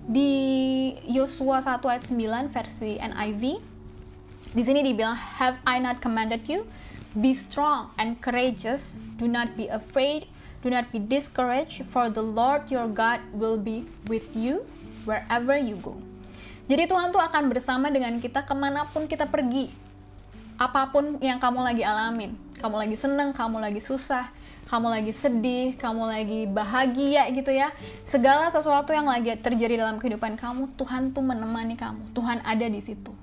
di 0.05 0.31
Yosua 1.09 1.65
1 1.65 1.81
ayat 1.81 2.05
9 2.05 2.53
versi 2.53 3.01
NIV 3.01 3.43
di 4.53 4.63
sini 4.63 4.85
dibilang 4.85 5.17
have 5.17 5.57
I 5.65 5.81
not 5.81 5.97
commanded 5.97 6.45
you 6.45 6.69
be 7.17 7.33
strong 7.33 7.89
and 7.95 8.19
courageous 8.19 8.93
do 9.15 9.25
not 9.25 9.55
be 9.55 9.71
afraid 9.71 10.27
do 10.61 10.67
not 10.69 10.87
be 10.91 10.99
discouraged 10.99 11.81
for 11.89 12.11
the 12.11 12.21
Lord 12.21 12.67
your 12.67 12.85
God 12.91 13.23
will 13.31 13.57
be 13.57 13.87
with 14.11 14.27
you 14.35 14.67
wherever 15.07 15.55
you 15.55 15.79
go 15.79 15.95
jadi 16.67 16.89
Tuhan 16.89 17.09
tuh 17.15 17.21
akan 17.21 17.49
bersama 17.49 17.87
dengan 17.89 18.19
kita 18.19 18.43
ke 18.43 18.53
mana 18.53 18.85
pun 18.89 19.07
kita 19.07 19.25
pergi 19.25 19.71
apa 20.55 20.91
pun 20.91 21.19
yang 21.19 21.39
kamu 21.39 21.63
lagi 21.63 21.83
alamin 21.83 22.35
kamu 22.59 22.75
lagi 22.87 22.95
seneng 22.99 23.35
kamu 23.35 23.59
lagi 23.59 23.81
susah 23.83 24.31
kamu 24.65 24.87
lagi 24.89 25.13
sedih, 25.13 25.77
kamu 25.77 26.03
lagi 26.09 26.41
bahagia 26.49 27.29
gitu 27.29 27.53
ya. 27.53 27.69
Segala 28.01 28.49
sesuatu 28.49 28.89
yang 28.97 29.05
lagi 29.05 29.37
terjadi 29.37 29.77
dalam 29.77 30.01
kehidupan 30.01 30.41
kamu, 30.41 30.73
Tuhan 30.73 31.13
tuh 31.13 31.21
menemani 31.21 31.77
kamu. 31.77 32.09
Tuhan 32.17 32.41
ada 32.41 32.65
di 32.65 32.81
situ. 32.81 33.13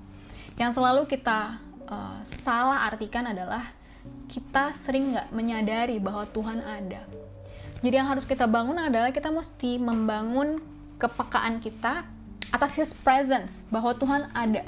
Yang 0.55 0.79
selalu 0.79 1.03
kita 1.03 1.59
uh, 1.91 2.23
salah 2.47 2.87
artikan 2.87 3.27
adalah 3.27 3.75
kita 4.27 4.73
sering 4.79 5.13
nggak 5.13 5.29
menyadari 5.35 5.97
bahwa 6.01 6.25
Tuhan 6.31 6.59
ada. 6.63 7.03
Jadi 7.83 7.95
yang 7.99 8.07
harus 8.07 8.23
kita 8.23 8.47
bangun 8.47 8.79
adalah 8.79 9.11
kita 9.11 9.27
mesti 9.29 9.75
membangun 9.77 10.63
kepekaan 10.97 11.59
kita 11.59 12.07
atas 12.53 12.71
His 12.79 12.91
presence 13.03 13.59
bahwa 13.67 13.91
Tuhan 13.97 14.31
ada. 14.31 14.65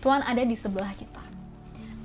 Tuhan 0.00 0.22
ada 0.22 0.42
di 0.42 0.56
sebelah 0.56 0.94
kita. 0.94 1.22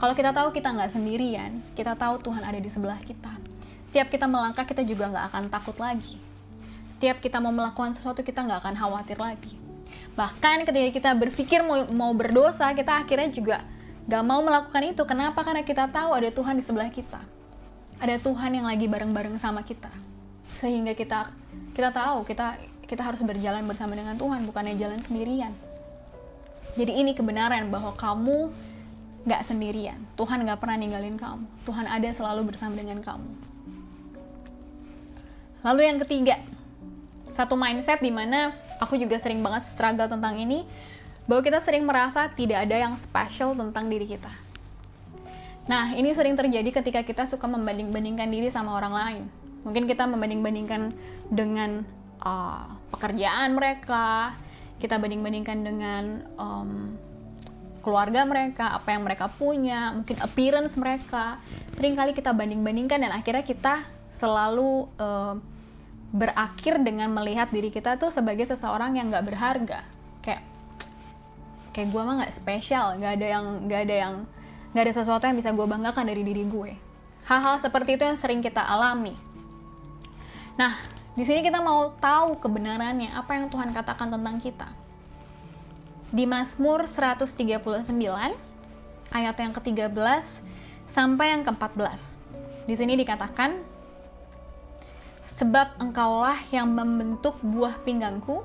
Kalau 0.01 0.13
kita 0.17 0.35
tahu 0.35 0.51
kita 0.51 0.73
nggak 0.73 0.91
sendirian, 0.91 1.63
kita 1.77 1.95
tahu 1.95 2.19
Tuhan 2.19 2.43
ada 2.43 2.59
di 2.59 2.67
sebelah 2.67 2.99
kita 3.05 3.43
setiap 3.93 4.09
kita 4.09 4.25
melangkah 4.25 4.65
kita 4.65 4.81
juga 4.81 5.05
nggak 5.05 5.25
akan 5.29 5.43
takut 5.53 5.77
lagi 5.77 6.17
setiap 6.89 7.21
kita 7.21 7.37
mau 7.37 7.53
melakukan 7.53 7.93
sesuatu 7.93 8.25
kita 8.25 8.41
nggak 8.41 8.65
akan 8.65 8.73
khawatir 8.73 9.21
lagi 9.21 9.53
bahkan 10.17 10.65
ketika 10.65 10.89
kita 10.89 11.09
berpikir 11.13 11.61
mau, 11.61 11.85
mau 11.93 12.09
berdosa 12.17 12.73
kita 12.73 13.05
akhirnya 13.05 13.29
juga 13.29 13.61
nggak 14.07 14.23
mau 14.23 14.43
melakukan 14.43 14.83
itu. 14.83 15.03
Kenapa? 15.07 15.43
Karena 15.43 15.63
kita 15.63 15.87
tahu 15.87 16.15
ada 16.15 16.29
Tuhan 16.29 16.59
di 16.59 16.63
sebelah 16.63 16.91
kita. 16.91 17.21
Ada 17.99 18.19
Tuhan 18.19 18.51
yang 18.57 18.67
lagi 18.67 18.87
bareng-bareng 18.89 19.39
sama 19.39 19.63
kita. 19.63 19.91
Sehingga 20.59 20.95
kita 20.95 21.31
kita 21.73 21.89
tahu 21.89 22.27
kita 22.27 22.59
kita 22.83 23.01
harus 23.01 23.23
berjalan 23.23 23.63
bersama 23.65 23.95
dengan 23.95 24.19
Tuhan 24.19 24.43
bukannya 24.43 24.75
jalan 24.75 24.99
sendirian. 24.99 25.55
Jadi 26.73 26.93
ini 26.99 27.13
kebenaran 27.13 27.69
bahwa 27.69 27.93
kamu 27.93 28.51
nggak 29.23 29.41
sendirian. 29.47 30.03
Tuhan 30.19 30.43
nggak 30.43 30.59
pernah 30.59 30.75
ninggalin 30.75 31.15
kamu. 31.15 31.47
Tuhan 31.63 31.85
ada 31.87 32.09
selalu 32.11 32.53
bersama 32.53 32.75
dengan 32.75 32.99
kamu. 32.99 33.31
Lalu 35.63 35.81
yang 35.87 35.97
ketiga, 36.03 36.43
satu 37.31 37.55
mindset 37.55 38.03
di 38.03 38.11
mana 38.11 38.51
aku 38.83 38.99
juga 38.99 39.15
sering 39.15 39.39
banget 39.39 39.63
struggle 39.71 40.11
tentang 40.11 40.35
ini, 40.35 40.67
bahwa 41.23 41.41
kita 41.43 41.59
sering 41.63 41.87
merasa 41.87 42.27
tidak 42.31 42.67
ada 42.67 42.75
yang 42.75 42.93
special 42.99 43.55
tentang 43.55 43.87
diri 43.87 44.07
kita. 44.07 44.31
Nah, 45.63 45.95
ini 45.95 46.11
sering 46.11 46.35
terjadi 46.35 46.83
ketika 46.83 47.07
kita 47.07 47.23
suka 47.23 47.47
membanding-bandingkan 47.47 48.27
diri 48.27 48.51
sama 48.51 48.75
orang 48.75 48.93
lain. 48.93 49.23
Mungkin 49.63 49.87
kita 49.87 50.03
membanding-bandingkan 50.03 50.91
dengan 51.31 51.87
uh, 52.19 52.67
pekerjaan 52.91 53.55
mereka, 53.55 54.35
kita 54.83 54.99
banding-bandingkan 54.99 55.57
dengan 55.63 56.03
um, 56.35 56.99
keluarga 57.79 58.27
mereka, 58.27 58.75
apa 58.75 58.91
yang 58.91 59.07
mereka 59.07 59.31
punya, 59.31 59.95
mungkin 59.95 60.19
appearance 60.19 60.75
mereka. 60.75 61.39
Seringkali 61.79 62.11
kita 62.11 62.35
banding-bandingkan 62.35 62.99
dan 62.99 63.11
akhirnya 63.15 63.47
kita 63.47 63.87
selalu 64.11 64.91
uh, 64.99 65.39
berakhir 66.13 66.77
dengan 66.83 67.09
melihat 67.09 67.49
diri 67.49 67.73
kita 67.73 67.97
tuh 67.97 68.13
sebagai 68.13 68.45
seseorang 68.45 69.01
yang 69.01 69.09
nggak 69.09 69.25
berharga 69.33 69.81
kayak 70.21 70.45
kayak 71.73 71.89
gue 71.89 72.01
mah 72.01 72.15
nggak 72.23 72.33
spesial 72.37 72.95
nggak 73.01 73.19
ada 73.19 73.27
yang 73.27 73.45
nggak 73.67 73.81
ada 73.89 73.95
yang 73.95 74.13
nggak 74.71 74.83
ada 74.89 74.93
sesuatu 74.93 75.25
yang 75.25 75.37
bisa 75.37 75.49
gue 75.53 75.65
banggakan 75.65 76.05
dari 76.07 76.21
diri 76.21 76.45
gue. 76.45 76.71
Hal-hal 77.25 77.57
seperti 77.59 77.97
itu 77.97 78.03
yang 78.05 78.17
sering 78.17 78.39
kita 78.39 78.61
alami. 78.61 79.17
Nah 80.55 80.77
di 81.13 81.23
sini 81.25 81.45
kita 81.45 81.61
mau 81.61 81.93
tahu 81.97 82.41
kebenarannya 82.41 83.13
apa 83.13 83.37
yang 83.37 83.49
Tuhan 83.49 83.73
katakan 83.73 84.09
tentang 84.13 84.37
kita. 84.41 84.69
Di 86.13 86.29
Mazmur 86.29 86.85
139 86.85 87.89
ayat 89.13 89.35
yang 89.37 89.53
ke-13 89.53 90.25
sampai 90.85 91.33
yang 91.33 91.41
ke-14 91.41 92.13
di 92.69 92.73
sini 92.77 92.93
dikatakan 92.95 93.73
Sebab 95.33 95.81
engkaulah 95.81 96.37
yang 96.53 96.69
membentuk 96.69 97.39
buah 97.41 97.81
pinggangku, 97.81 98.43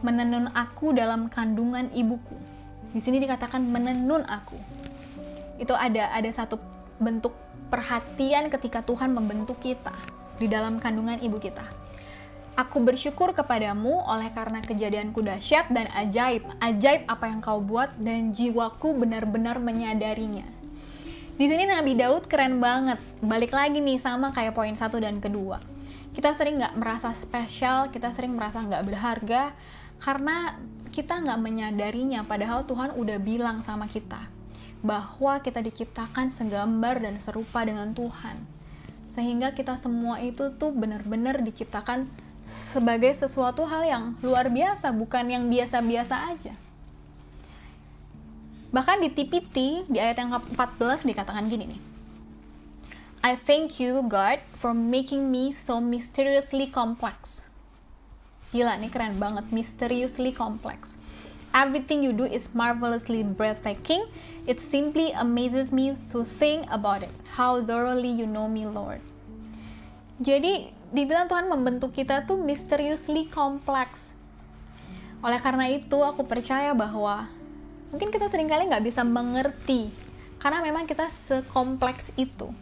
menenun 0.00 0.48
aku 0.54 0.94
dalam 0.94 1.28
kandungan 1.28 1.90
ibuku. 1.92 2.51
Di 2.92 3.00
sini 3.00 3.18
dikatakan 3.18 3.60
menenun 3.64 4.24
aku. 4.28 4.56
Itu 5.56 5.72
ada 5.72 6.12
ada 6.12 6.30
satu 6.30 6.60
bentuk 7.00 7.32
perhatian 7.72 8.52
ketika 8.52 8.84
Tuhan 8.84 9.16
membentuk 9.16 9.58
kita 9.64 9.96
di 10.36 10.46
dalam 10.46 10.78
kandungan 10.78 11.18
ibu 11.24 11.40
kita. 11.40 11.64
Aku 12.52 12.84
bersyukur 12.84 13.32
kepadamu 13.32 14.04
oleh 14.04 14.28
karena 14.36 14.60
kejadianku 14.60 15.24
dahsyat 15.24 15.72
dan 15.72 15.88
ajaib. 15.96 16.44
Ajaib 16.60 17.08
apa 17.08 17.32
yang 17.32 17.40
kau 17.40 17.64
buat 17.64 17.96
dan 17.96 18.36
jiwaku 18.36 18.92
benar-benar 18.92 19.56
menyadarinya. 19.56 20.44
Di 21.32 21.48
sini 21.48 21.64
Nabi 21.64 21.96
Daud 21.96 22.28
keren 22.28 22.60
banget. 22.60 23.00
Balik 23.24 23.56
lagi 23.56 23.80
nih 23.80 23.96
sama 23.96 24.36
kayak 24.36 24.52
poin 24.52 24.76
satu 24.76 25.00
dan 25.00 25.16
kedua 25.16 25.72
kita 26.12 26.36
sering 26.36 26.60
nggak 26.60 26.76
merasa 26.76 27.16
spesial, 27.16 27.88
kita 27.88 28.12
sering 28.12 28.36
merasa 28.36 28.60
nggak 28.60 28.84
berharga 28.84 29.56
karena 29.96 30.60
kita 30.92 31.24
nggak 31.24 31.40
menyadarinya. 31.40 32.22
Padahal 32.28 32.68
Tuhan 32.68 32.92
udah 32.94 33.18
bilang 33.18 33.64
sama 33.64 33.88
kita 33.88 34.28
bahwa 34.84 35.40
kita 35.40 35.64
diciptakan 35.64 36.28
segambar 36.28 37.00
dan 37.00 37.16
serupa 37.22 37.64
dengan 37.64 37.96
Tuhan, 37.96 38.44
sehingga 39.08 39.56
kita 39.56 39.80
semua 39.80 40.20
itu 40.20 40.52
tuh 40.58 40.74
benar-benar 40.74 41.40
diciptakan 41.40 42.10
sebagai 42.44 43.14
sesuatu 43.14 43.62
hal 43.64 43.86
yang 43.86 44.04
luar 44.20 44.50
biasa, 44.50 44.90
bukan 44.90 45.30
yang 45.30 45.44
biasa-biasa 45.46 46.34
aja. 46.34 46.54
Bahkan 48.74 49.04
di 49.04 49.08
TPT, 49.12 49.56
di 49.86 50.00
ayat 50.00 50.18
yang 50.18 50.34
ke-14 50.34 51.06
dikatakan 51.06 51.46
gini 51.46 51.76
nih, 51.76 51.82
I 53.22 53.38
thank 53.38 53.78
you, 53.78 54.02
God, 54.02 54.42
for 54.58 54.74
making 54.74 55.30
me 55.30 55.54
so 55.54 55.78
mysteriously 55.78 56.66
complex. 56.66 57.46
Gila, 58.52 58.76
ini 58.76 58.92
keren 58.92 59.16
banget. 59.16 59.48
Mysteriously 59.48 60.28
complex. 60.28 61.00
Everything 61.56 62.04
you 62.04 62.12
do 62.12 62.28
is 62.28 62.52
marvelously 62.52 63.24
breathtaking. 63.24 64.04
It 64.44 64.60
simply 64.60 65.08
amazes 65.16 65.72
me 65.72 65.96
to 66.12 66.28
think 66.36 66.68
about 66.68 67.00
it. 67.00 67.12
How 67.40 67.64
thoroughly 67.64 68.12
you 68.12 68.28
know 68.28 68.52
me, 68.52 68.68
Lord. 68.68 69.00
Jadi, 70.20 70.68
dibilang 70.92 71.32
Tuhan 71.32 71.48
membentuk 71.48 71.96
kita 71.96 72.28
tuh 72.28 72.36
mysteriously 72.36 73.24
complex. 73.32 74.12
Oleh 75.24 75.40
karena 75.40 75.72
itu, 75.72 75.96
aku 76.04 76.28
percaya 76.28 76.76
bahwa 76.76 77.32
mungkin 77.88 78.12
kita 78.12 78.28
sering 78.28 78.52
kali 78.52 78.68
nggak 78.68 78.84
bisa 78.84 79.00
mengerti. 79.00 79.88
Karena 80.36 80.60
memang 80.60 80.84
kita 80.84 81.08
sekompleks 81.08 82.12
itu 82.20 82.52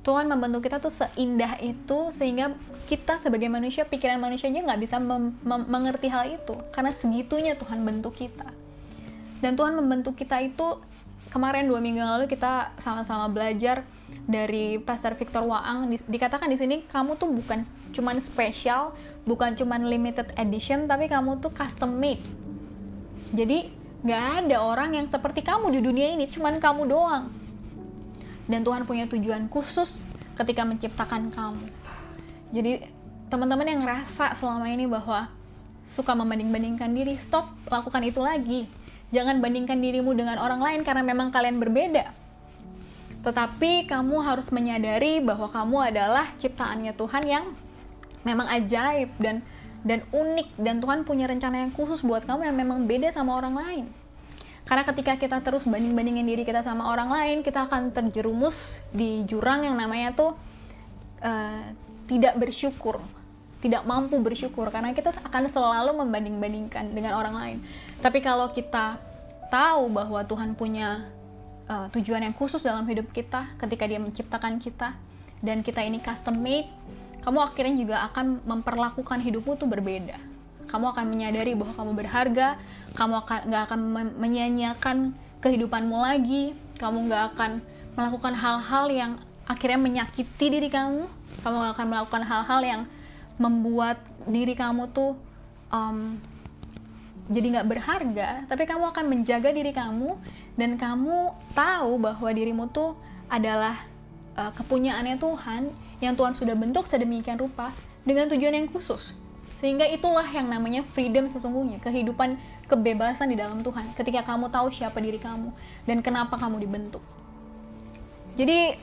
Tuhan 0.00 0.32
membentuk 0.32 0.64
kita 0.64 0.80
tuh 0.80 0.92
seindah 0.92 1.60
itu 1.60 2.08
sehingga 2.16 2.56
kita 2.88 3.20
sebagai 3.20 3.52
manusia 3.52 3.84
pikiran 3.84 4.16
manusia 4.16 4.48
aja 4.48 4.64
nggak 4.64 4.80
bisa 4.80 4.96
mengerti 5.44 6.08
hal 6.08 6.40
itu. 6.40 6.56
Karena 6.72 6.90
segitunya 6.96 7.54
Tuhan 7.54 7.84
bentuk 7.84 8.16
kita. 8.16 8.48
Dan 9.44 9.56
Tuhan 9.56 9.76
membentuk 9.76 10.16
kita 10.16 10.40
itu 10.40 10.80
kemarin 11.28 11.68
dua 11.68 11.78
minggu 11.78 12.00
lalu 12.00 12.26
kita 12.26 12.74
sama-sama 12.80 13.30
belajar 13.30 13.84
dari 14.24 14.80
Pastor 14.80 15.14
Victor 15.14 15.44
Waang. 15.44 15.92
Di, 15.92 16.00
dikatakan 16.08 16.48
di 16.48 16.56
sini 16.56 16.76
kamu 16.88 17.20
tuh 17.20 17.28
bukan 17.28 17.62
cuman 17.92 18.16
spesial 18.18 18.96
bukan 19.28 19.52
cuman 19.52 19.84
limited 19.84 20.32
edition 20.40 20.88
tapi 20.88 21.12
kamu 21.12 21.44
tuh 21.44 21.52
custom 21.52 21.92
made. 22.00 22.24
Jadi 23.36 23.68
nggak 24.00 24.48
ada 24.48 24.64
orang 24.64 24.96
yang 24.96 25.06
seperti 25.06 25.44
kamu 25.44 25.76
di 25.76 25.80
dunia 25.84 26.16
ini 26.16 26.24
cuman 26.24 26.56
kamu 26.56 26.88
doang 26.88 27.28
dan 28.50 28.66
Tuhan 28.66 28.82
punya 28.84 29.06
tujuan 29.06 29.46
khusus 29.46 29.94
ketika 30.34 30.66
menciptakan 30.66 31.30
kamu. 31.30 31.66
Jadi 32.50 32.90
teman-teman 33.30 33.66
yang 33.70 33.80
ngerasa 33.86 34.34
selama 34.34 34.66
ini 34.66 34.90
bahwa 34.90 35.30
suka 35.86 36.18
membanding-bandingkan 36.18 36.90
diri 36.90 37.14
stop 37.22 37.46
lakukan 37.70 38.02
itu 38.02 38.18
lagi. 38.18 38.66
Jangan 39.14 39.38
bandingkan 39.38 39.78
dirimu 39.78 40.14
dengan 40.14 40.38
orang 40.42 40.58
lain 40.58 40.80
karena 40.82 41.06
memang 41.06 41.30
kalian 41.30 41.62
berbeda. 41.62 42.10
Tetapi 43.22 43.86
kamu 43.86 44.16
harus 44.22 44.50
menyadari 44.50 45.22
bahwa 45.22 45.50
kamu 45.50 45.94
adalah 45.94 46.26
ciptaannya 46.42 46.94
Tuhan 46.94 47.24
yang 47.26 47.44
memang 48.26 48.50
ajaib 48.50 49.14
dan 49.18 49.42
dan 49.82 50.06
unik. 50.10 50.58
Dan 50.58 50.78
Tuhan 50.78 51.02
punya 51.06 51.26
rencana 51.26 51.66
yang 51.66 51.72
khusus 51.74 52.02
buat 52.02 52.26
kamu 52.26 52.50
yang 52.50 52.56
memang 52.56 52.86
beda 52.86 53.10
sama 53.10 53.38
orang 53.38 53.54
lain. 53.58 53.84
Karena 54.70 54.86
ketika 54.86 55.18
kita 55.18 55.42
terus 55.42 55.66
banding-bandingin 55.66 56.22
diri 56.22 56.46
kita 56.46 56.62
sama 56.62 56.94
orang 56.94 57.10
lain, 57.10 57.36
kita 57.42 57.66
akan 57.66 57.90
terjerumus 57.90 58.78
di 58.94 59.26
jurang 59.26 59.66
yang 59.66 59.74
namanya 59.74 60.14
tuh 60.14 60.38
uh, 61.26 61.74
tidak 62.06 62.38
bersyukur, 62.38 63.02
tidak 63.58 63.82
mampu 63.82 64.22
bersyukur 64.22 64.70
karena 64.70 64.94
kita 64.94 65.10
akan 65.26 65.50
selalu 65.50 66.06
membanding-bandingkan 66.06 66.86
dengan 66.94 67.18
orang 67.18 67.34
lain. 67.34 67.58
Tapi 67.98 68.22
kalau 68.22 68.54
kita 68.54 69.02
tahu 69.50 69.90
bahwa 69.90 70.22
Tuhan 70.22 70.54
punya 70.54 71.02
uh, 71.66 71.90
tujuan 71.90 72.22
yang 72.22 72.34
khusus 72.38 72.62
dalam 72.62 72.86
hidup 72.86 73.10
kita 73.10 73.50
ketika 73.58 73.90
Dia 73.90 73.98
menciptakan 73.98 74.62
kita 74.62 74.94
dan 75.42 75.66
kita 75.66 75.82
ini 75.82 75.98
custom 75.98 76.38
made, 76.38 76.70
kamu 77.26 77.42
akhirnya 77.42 77.74
juga 77.74 77.96
akan 78.06 78.46
memperlakukan 78.46 79.18
hidupmu 79.18 79.58
tuh 79.58 79.66
berbeda. 79.66 80.14
Kamu 80.70 80.94
akan 80.94 81.04
menyadari 81.10 81.58
bahwa 81.58 81.74
kamu 81.74 81.92
berharga, 81.98 82.54
kamu 82.94 83.14
akan 83.26 83.38
nggak 83.50 83.62
akan 83.70 83.80
menyanyiakan 84.18 84.96
kehidupanmu 85.40 85.96
lagi, 85.96 86.52
kamu 86.76 87.10
nggak 87.10 87.34
akan 87.34 87.50
melakukan 87.96 88.34
hal-hal 88.36 88.86
yang 88.90 89.12
akhirnya 89.46 89.80
menyakiti 89.80 90.46
diri 90.46 90.68
kamu, 90.70 91.06
kamu 91.42 91.54
nggak 91.58 91.74
akan 91.74 91.86
melakukan 91.90 92.22
hal-hal 92.22 92.60
yang 92.62 92.82
membuat 93.40 93.98
diri 94.28 94.52
kamu 94.52 94.92
tuh 94.92 95.16
um, 95.72 96.20
jadi 97.30 97.46
nggak 97.58 97.68
berharga, 97.70 98.28
tapi 98.50 98.66
kamu 98.66 98.90
akan 98.90 99.04
menjaga 99.06 99.54
diri 99.54 99.70
kamu 99.70 100.18
dan 100.58 100.74
kamu 100.74 101.30
tahu 101.54 101.96
bahwa 102.02 102.28
dirimu 102.34 102.66
tuh 102.74 102.98
adalah 103.30 103.86
uh, 104.34 104.50
kepunyaannya 104.50 105.16
Tuhan 105.16 105.70
yang 106.02 106.18
Tuhan 106.18 106.34
sudah 106.34 106.58
bentuk 106.58 106.90
sedemikian 106.90 107.38
rupa 107.38 107.70
dengan 108.02 108.26
tujuan 108.34 108.54
yang 108.58 108.66
khusus. 108.66 109.14
Sehingga 109.60 109.86
itulah 109.86 110.24
yang 110.26 110.48
namanya 110.48 110.82
freedom 110.96 111.28
sesungguhnya, 111.28 111.78
kehidupan 111.84 112.40
kebebasan 112.70 113.34
di 113.34 113.36
dalam 113.36 113.60
Tuhan. 113.66 113.90
Ketika 113.98 114.22
kamu 114.22 114.46
tahu 114.48 114.70
siapa 114.70 115.02
diri 115.02 115.18
kamu 115.18 115.50
dan 115.84 115.98
kenapa 116.00 116.38
kamu 116.38 116.62
dibentuk. 116.62 117.02
Jadi 118.38 118.78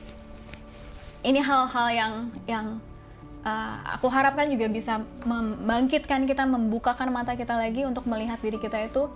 ini 1.24 1.40
hal-hal 1.40 1.88
yang 1.90 2.12
yang 2.44 2.66
uh, 3.42 3.76
aku 3.96 4.12
harapkan 4.12 4.46
juga 4.52 4.68
bisa 4.68 5.00
membangkitkan 5.24 6.28
kita, 6.28 6.44
membukakan 6.44 7.08
mata 7.08 7.32
kita 7.32 7.56
lagi 7.56 7.82
untuk 7.88 8.04
melihat 8.04 8.36
diri 8.44 8.60
kita 8.60 8.86
itu 8.86 9.08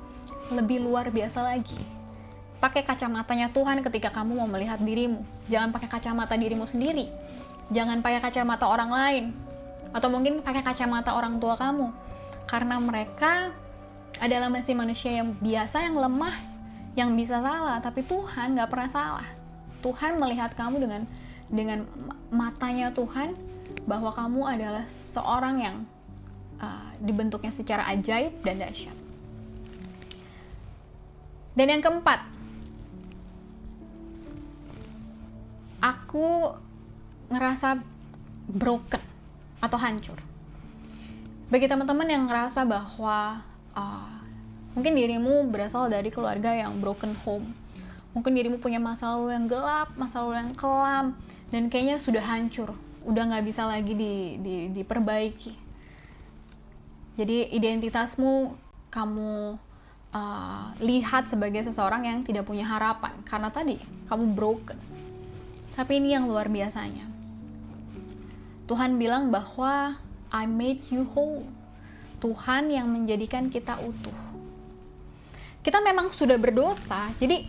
lebih 0.49 0.81
luar 0.81 1.13
biasa 1.13 1.45
lagi. 1.45 1.79
Pakai 2.59 2.83
kacamatanya 2.83 3.53
Tuhan 3.53 3.85
ketika 3.85 4.09
kamu 4.11 4.41
mau 4.41 4.49
melihat 4.49 4.81
dirimu. 4.81 5.23
Jangan 5.53 5.71
pakai 5.71 5.89
kacamata 5.93 6.35
dirimu 6.35 6.65
sendiri 6.65 7.11
jangan 7.73 8.05
pakai 8.05 8.21
kacamata 8.21 8.69
orang 8.69 8.91
lain 8.93 9.25
atau 9.93 10.09
mungkin 10.13 10.45
pakai 10.45 10.65
kacamata 10.65 11.17
orang 11.17 11.41
tua 11.41 11.57
kamu 11.57 11.89
karena 12.49 12.77
mereka 12.81 13.53
adalah 14.21 14.53
masih 14.53 14.75
manusia 14.77 15.23
yang 15.23 15.33
biasa 15.39 15.87
yang 15.87 15.97
lemah 15.97 16.37
yang 16.93 17.11
bisa 17.17 17.41
salah. 17.41 17.81
Tapi 17.81 18.05
Tuhan 18.05 18.57
nggak 18.57 18.69
pernah 18.69 18.91
salah. 18.91 19.29
Tuhan 19.81 20.21
melihat 20.21 20.53
kamu 20.55 20.77
dengan 20.79 21.03
dengan 21.53 21.79
matanya 22.33 22.93
Tuhan 22.93 23.35
bahwa 23.85 24.15
kamu 24.15 24.41
adalah 24.47 24.85
seorang 24.89 25.57
yang 25.61 25.77
uh, 26.63 26.91
dibentuknya 27.03 27.53
secara 27.53 27.89
ajaib 27.93 28.41
dan 28.47 28.63
dahsyat. 28.63 28.97
Dan 31.53 31.69
yang 31.69 31.83
keempat 31.85 32.25
aku 35.83 36.57
ngerasa 37.29 37.83
broken 38.49 39.03
atau 39.61 39.79
hancur. 39.79 40.19
Bagi 41.53 41.69
teman-teman 41.69 42.09
yang 42.09 42.25
ngerasa 42.25 42.65
bahwa 42.65 43.45
uh, 43.77 44.21
mungkin 44.73 44.97
dirimu 44.97 45.49
berasal 45.53 45.89
dari 45.93 46.09
keluarga 46.09 46.53
yang 46.53 46.81
broken 46.81 47.13
home, 47.25 47.53
mungkin 48.17 48.33
dirimu 48.33 48.61
punya 48.61 48.81
masa 48.81 49.13
lalu 49.17 49.37
yang 49.37 49.47
gelap, 49.49 49.93
masa 49.97 50.25
lalu 50.25 50.41
yang 50.41 50.53
kelam, 50.57 51.07
dan 51.53 51.69
kayaknya 51.69 51.97
sudah 52.01 52.25
hancur, 52.25 52.73
udah 53.05 53.23
nggak 53.29 53.45
bisa 53.45 53.69
lagi 53.69 53.93
di, 53.93 54.41
di, 54.41 54.57
diperbaiki. 54.73 55.53
Jadi 57.21 57.53
identitasmu 57.53 58.57
kamu 58.89 59.61
uh, 60.17 60.67
lihat 60.81 61.29
sebagai 61.29 61.61
seseorang 61.69 62.09
yang 62.09 62.25
tidak 62.25 62.49
punya 62.49 62.65
harapan 62.65 63.13
karena 63.29 63.53
tadi 63.53 63.77
kamu 64.09 64.33
broken. 64.33 64.81
Tapi 65.73 66.01
ini 66.01 66.13
yang 66.17 66.29
luar 66.29 66.53
biasanya 66.53 67.13
Tuhan 68.73 68.97
bilang 68.97 69.29
bahwa 69.29 70.01
I 70.33 70.49
made 70.49 70.81
you 70.89 71.05
whole. 71.13 71.45
Tuhan 72.23 72.71
yang 72.71 72.87
menjadikan 72.87 73.51
kita 73.51 73.83
utuh. 73.83 74.15
Kita 75.67 75.83
memang 75.83 76.15
sudah 76.15 76.39
berdosa, 76.39 77.11
jadi 77.19 77.47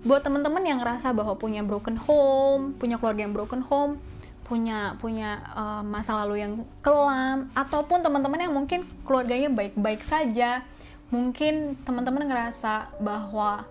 buat 0.00 0.24
teman-teman 0.24 0.64
yang 0.64 0.80
ngerasa 0.80 1.12
bahwa 1.12 1.36
punya 1.36 1.60
broken 1.60 2.00
home, 2.00 2.72
punya 2.80 2.96
keluarga 2.96 3.28
yang 3.28 3.36
broken 3.36 3.60
home, 3.60 4.00
punya 4.48 4.96
punya 4.96 5.44
uh, 5.52 5.84
masa 5.84 6.16
lalu 6.24 6.40
yang 6.40 6.52
kelam, 6.80 7.52
ataupun 7.52 8.00
teman-teman 8.00 8.40
yang 8.40 8.52
mungkin 8.56 8.88
keluarganya 9.04 9.52
baik-baik 9.52 10.00
saja, 10.08 10.64
mungkin 11.12 11.76
teman-teman 11.84 12.24
ngerasa 12.24 12.96
bahwa 13.00 13.68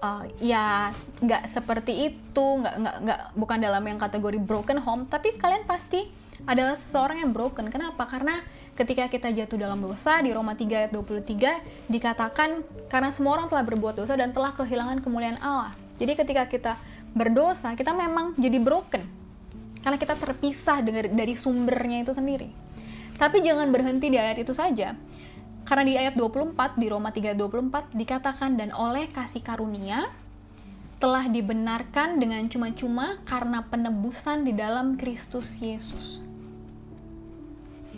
uh, 0.00 0.24
ya 0.40 0.92
nggak 1.20 1.48
seperti 1.50 2.12
itu 2.12 2.46
nggak 2.62 2.74
nggak 2.80 2.96
nggak 3.04 3.20
bukan 3.36 3.58
dalam 3.60 3.82
yang 3.84 3.98
kategori 3.98 4.38
broken 4.40 4.78
home 4.80 5.08
tapi 5.08 5.34
kalian 5.36 5.64
pasti 5.64 6.08
adalah 6.44 6.76
seseorang 6.76 7.24
yang 7.26 7.32
broken 7.32 7.72
kenapa 7.72 8.04
karena 8.06 8.44
ketika 8.76 9.08
kita 9.08 9.32
jatuh 9.32 9.56
dalam 9.56 9.80
dosa 9.80 10.20
di 10.20 10.30
Roma 10.30 10.52
3 10.52 10.68
ayat 10.68 10.92
23 10.92 11.88
dikatakan 11.88 12.60
karena 12.92 13.10
semua 13.10 13.40
orang 13.40 13.48
telah 13.48 13.64
berbuat 13.64 13.96
dosa 13.96 14.14
dan 14.14 14.36
telah 14.36 14.52
kehilangan 14.52 15.00
kemuliaan 15.00 15.40
Allah. 15.40 15.72
Jadi 15.96 16.12
ketika 16.12 16.44
kita 16.44 16.72
berdosa 17.16 17.72
kita 17.72 17.96
memang 17.96 18.36
jadi 18.36 18.60
broken. 18.60 19.02
Karena 19.80 19.96
kita 19.96 20.18
terpisah 20.18 20.82
dari, 20.84 21.08
dari 21.08 21.34
sumbernya 21.38 22.04
itu 22.04 22.12
sendiri. 22.12 22.52
Tapi 23.16 23.40
jangan 23.40 23.72
berhenti 23.72 24.12
di 24.12 24.18
ayat 24.20 24.44
itu 24.44 24.52
saja. 24.52 24.92
Karena 25.64 25.82
di 25.82 25.94
ayat 25.96 26.14
24 26.14 26.76
di 26.76 26.86
Roma 26.92 27.10
3:24 27.10 27.96
dikatakan 27.96 28.60
dan 28.60 28.70
oleh 28.76 29.08
kasih 29.08 29.40
karunia 29.40 30.10
telah 31.00 31.28
dibenarkan 31.28 32.20
dengan 32.20 32.44
cuma-cuma 32.48 33.20
karena 33.28 33.64
penebusan 33.64 34.44
di 34.44 34.52
dalam 34.52 34.96
Kristus 34.96 35.56
Yesus. 35.60 36.25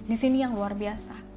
Di 0.09 0.17
sini 0.17 0.41
yang 0.41 0.57
luar 0.57 0.73
biasa. 0.73 1.29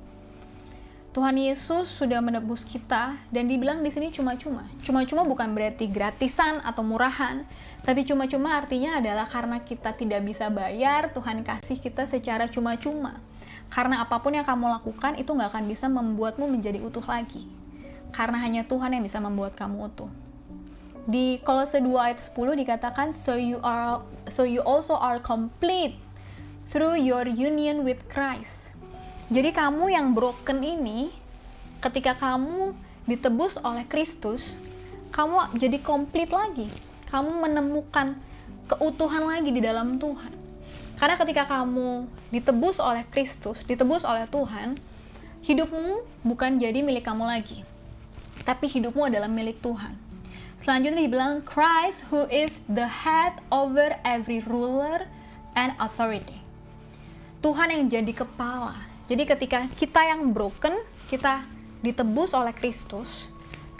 Tuhan 1.12 1.36
Yesus 1.36 1.92
sudah 1.92 2.24
menebus 2.24 2.64
kita 2.64 3.20
dan 3.36 3.52
dibilang 3.52 3.84
di 3.84 3.92
sini 3.92 4.16
cuma-cuma. 4.16 4.64
Cuma-cuma 4.80 5.28
bukan 5.28 5.52
berarti 5.52 5.92
gratisan 5.92 6.64
atau 6.64 6.88
murahan, 6.88 7.44
tapi 7.84 8.08
cuma-cuma 8.08 8.56
artinya 8.56 8.96
adalah 8.96 9.28
karena 9.28 9.60
kita 9.60 9.92
tidak 9.92 10.24
bisa 10.24 10.48
bayar, 10.48 11.12
Tuhan 11.12 11.44
kasih 11.44 11.84
kita 11.84 12.08
secara 12.08 12.48
cuma-cuma. 12.48 13.20
Karena 13.68 14.08
apa 14.08 14.24
pun 14.24 14.40
yang 14.40 14.48
kamu 14.48 14.72
lakukan 14.80 15.20
itu 15.20 15.36
nggak 15.36 15.52
akan 15.52 15.68
bisa 15.68 15.92
membuatmu 15.92 16.48
menjadi 16.48 16.80
utuh 16.80 17.04
lagi. 17.04 17.44
Karena 18.16 18.40
hanya 18.40 18.64
Tuhan 18.64 18.96
yang 18.96 19.04
bisa 19.04 19.20
membuat 19.20 19.60
kamu 19.60 19.92
utuh. 19.92 20.12
Di 21.12 21.44
Kolose 21.44 21.84
2 21.84 21.92
ayat 22.00 22.24
10 22.24 22.56
dikatakan 22.56 23.12
so 23.12 23.36
you 23.36 23.60
are 23.68 24.00
so 24.32 24.48
you 24.48 24.64
also 24.64 24.96
are 24.96 25.20
complete 25.20 26.00
through 26.72 26.96
your 26.96 27.28
union 27.28 27.84
with 27.84 28.00
Christ. 28.08 28.72
Jadi 29.28 29.52
kamu 29.52 29.92
yang 29.92 30.16
broken 30.16 30.64
ini 30.64 31.12
ketika 31.84 32.16
kamu 32.16 32.72
ditebus 33.06 33.60
oleh 33.60 33.84
Kristus, 33.86 34.56
kamu 35.12 35.52
jadi 35.60 35.78
komplit 35.84 36.32
lagi. 36.32 36.72
Kamu 37.12 37.44
menemukan 37.44 38.16
keutuhan 38.72 39.28
lagi 39.28 39.52
di 39.52 39.60
dalam 39.60 40.00
Tuhan. 40.00 40.32
Karena 40.96 41.16
ketika 41.20 41.44
kamu 41.44 42.08
ditebus 42.32 42.80
oleh 42.80 43.04
Kristus, 43.12 43.60
ditebus 43.68 44.08
oleh 44.08 44.24
Tuhan, 44.32 44.80
hidupmu 45.44 46.08
bukan 46.24 46.56
jadi 46.56 46.80
milik 46.80 47.04
kamu 47.04 47.28
lagi. 47.28 47.68
tapi 48.42 48.66
hidupmu 48.66 49.06
adalah 49.06 49.30
milik 49.30 49.62
Tuhan. 49.62 49.94
Selanjutnya 50.62 51.06
dibilang 51.06 51.46
Christ 51.46 52.10
who 52.10 52.26
is 52.30 52.62
the 52.70 52.90
head 52.90 53.42
over 53.50 53.98
every 54.06 54.42
ruler 54.46 55.10
and 55.58 55.74
authority. 55.82 56.42
Tuhan 57.42 57.74
yang 57.74 57.90
jadi 57.90 58.14
kepala. 58.14 58.78
Jadi 59.10 59.26
ketika 59.26 59.66
kita 59.76 60.06
yang 60.06 60.30
broken, 60.30 60.78
kita 61.10 61.42
ditebus 61.82 62.38
oleh 62.38 62.54
Kristus. 62.54 63.26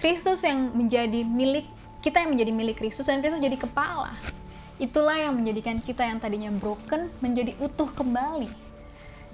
Kristus 0.02 0.42
yang 0.42 0.74
menjadi 0.74 1.22
milik 1.22 1.70
kita 2.02 2.26
yang 2.26 2.34
menjadi 2.34 2.50
milik 2.50 2.82
Kristus 2.82 3.06
dan 3.06 3.22
Kristus 3.22 3.38
jadi 3.38 3.54
kepala. 3.62 4.18
Itulah 4.82 5.14
yang 5.14 5.38
menjadikan 5.38 5.78
kita 5.78 6.02
yang 6.02 6.18
tadinya 6.18 6.50
broken 6.50 7.14
menjadi 7.22 7.54
utuh 7.62 7.86
kembali. 7.94 8.50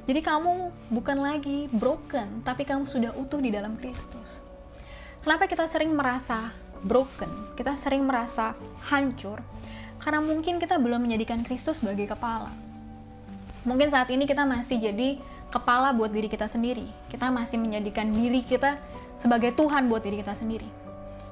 Jadi 0.03 0.19
kamu 0.19 0.75
bukan 0.91 1.17
lagi 1.23 1.71
broken, 1.71 2.43
tapi 2.43 2.67
kamu 2.67 2.83
sudah 2.83 3.15
utuh 3.15 3.39
di 3.39 3.47
dalam 3.47 3.79
Kristus. 3.79 4.43
Kenapa 5.23 5.47
kita 5.47 5.71
sering 5.71 5.95
merasa 5.95 6.51
broken? 6.83 7.55
Kita 7.55 7.79
sering 7.79 8.03
merasa 8.03 8.59
hancur 8.91 9.39
karena 10.03 10.19
mungkin 10.19 10.59
kita 10.59 10.75
belum 10.75 11.07
menjadikan 11.07 11.47
Kristus 11.47 11.79
sebagai 11.79 12.11
kepala. 12.11 12.66
Mungkin 13.67 13.91
saat 13.91 14.07
ini 14.07 14.23
kita 14.23 14.47
masih 14.47 14.79
jadi 14.79 15.19
kepala 15.51 15.91
buat 15.91 16.07
diri 16.07 16.31
kita 16.31 16.47
sendiri. 16.47 16.87
Kita 17.11 17.27
masih 17.27 17.59
menjadikan 17.59 18.15
diri 18.15 18.39
kita 18.39 18.79
sebagai 19.19 19.51
Tuhan 19.59 19.91
buat 19.91 19.99
diri 19.99 20.23
kita 20.23 20.39
sendiri. 20.39 20.67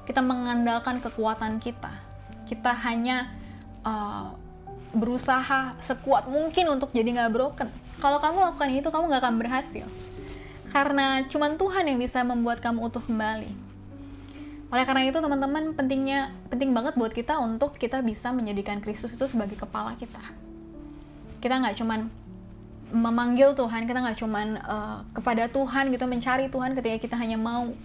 Kita 0.04 0.20
mengandalkan 0.20 1.00
kekuatan 1.00 1.64
kita. 1.64 1.96
Kita 2.44 2.76
hanya 2.76 3.32
uh, 3.88 4.36
berusaha 4.92 5.80
sekuat 5.80 6.28
mungkin 6.28 6.76
untuk 6.76 6.92
jadi 6.92 7.08
nggak 7.08 7.32
broken. 7.32 7.72
Kalau 8.04 8.20
kamu 8.20 8.52
lakukan 8.52 8.70
itu, 8.76 8.88
kamu 8.92 9.08
nggak 9.08 9.22
akan 9.24 9.36
berhasil. 9.40 9.88
Karena 10.76 11.24
cuma 11.32 11.48
Tuhan 11.56 11.88
yang 11.88 12.00
bisa 12.04 12.20
membuat 12.28 12.60
kamu 12.60 12.92
utuh 12.92 13.00
kembali. 13.00 13.52
Oleh 14.76 14.84
karena 14.84 15.08
itu, 15.08 15.16
teman-teman, 15.24 15.72
pentingnya 15.72 16.36
penting 16.52 16.76
banget 16.76 17.00
buat 17.00 17.16
kita 17.16 17.40
untuk 17.40 17.80
kita 17.80 18.04
bisa 18.04 18.36
menjadikan 18.36 18.84
Kristus 18.84 19.16
itu 19.16 19.24
sebagai 19.32 19.56
kepala 19.56 19.96
kita. 19.96 20.20
Kita 21.40 21.64
nggak 21.64 21.80
cuman 21.80 22.25
memanggil 22.96 23.52
Tuhan, 23.52 23.84
kita 23.84 24.00
nggak 24.00 24.18
cuman 24.24 24.48
uh, 24.64 24.98
kepada 25.12 25.52
Tuhan 25.52 25.92
gitu 25.92 26.08
mencari 26.08 26.48
Tuhan 26.48 26.72
ketika 26.80 26.98
kita 27.04 27.16
hanya 27.20 27.36
mau 27.36 27.76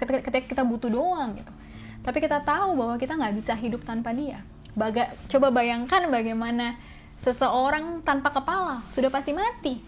ketika, 0.00 0.24
ketika 0.24 0.46
kita 0.56 0.62
butuh 0.64 0.88
doang 0.88 1.36
gitu. 1.36 1.52
Tapi 2.00 2.18
kita 2.24 2.40
tahu 2.40 2.80
bahwa 2.80 2.96
kita 2.96 3.12
nggak 3.20 3.36
bisa 3.36 3.52
hidup 3.52 3.84
tanpa 3.84 4.16
Dia. 4.16 4.40
Baga 4.72 5.12
coba 5.28 5.52
bayangkan 5.52 6.08
bagaimana 6.08 6.80
seseorang 7.20 8.00
tanpa 8.00 8.32
kepala 8.32 8.80
sudah 8.96 9.12
pasti 9.12 9.36
mati. 9.36 9.84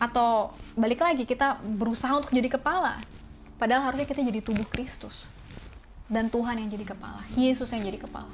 Atau 0.00 0.56
balik 0.72 1.04
lagi 1.04 1.28
kita 1.28 1.60
berusaha 1.60 2.16
untuk 2.16 2.32
jadi 2.32 2.48
kepala. 2.48 3.04
Padahal 3.60 3.92
harusnya 3.92 4.08
kita 4.08 4.24
jadi 4.24 4.40
tubuh 4.40 4.64
Kristus. 4.64 5.28
Dan 6.08 6.32
Tuhan 6.32 6.56
yang 6.56 6.68
jadi 6.72 6.88
kepala, 6.92 7.24
Yesus 7.36 7.72
yang 7.72 7.84
jadi 7.84 8.00
kepala. 8.00 8.32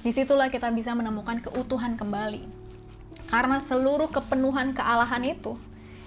Di 0.00 0.12
situlah 0.12 0.48
kita 0.48 0.72
bisa 0.72 0.92
menemukan 0.92 1.40
keutuhan 1.40 1.96
kembali 1.96 2.57
karena 3.28 3.60
seluruh 3.60 4.08
kepenuhan 4.08 4.72
kealahan 4.72 5.20
itu, 5.24 5.60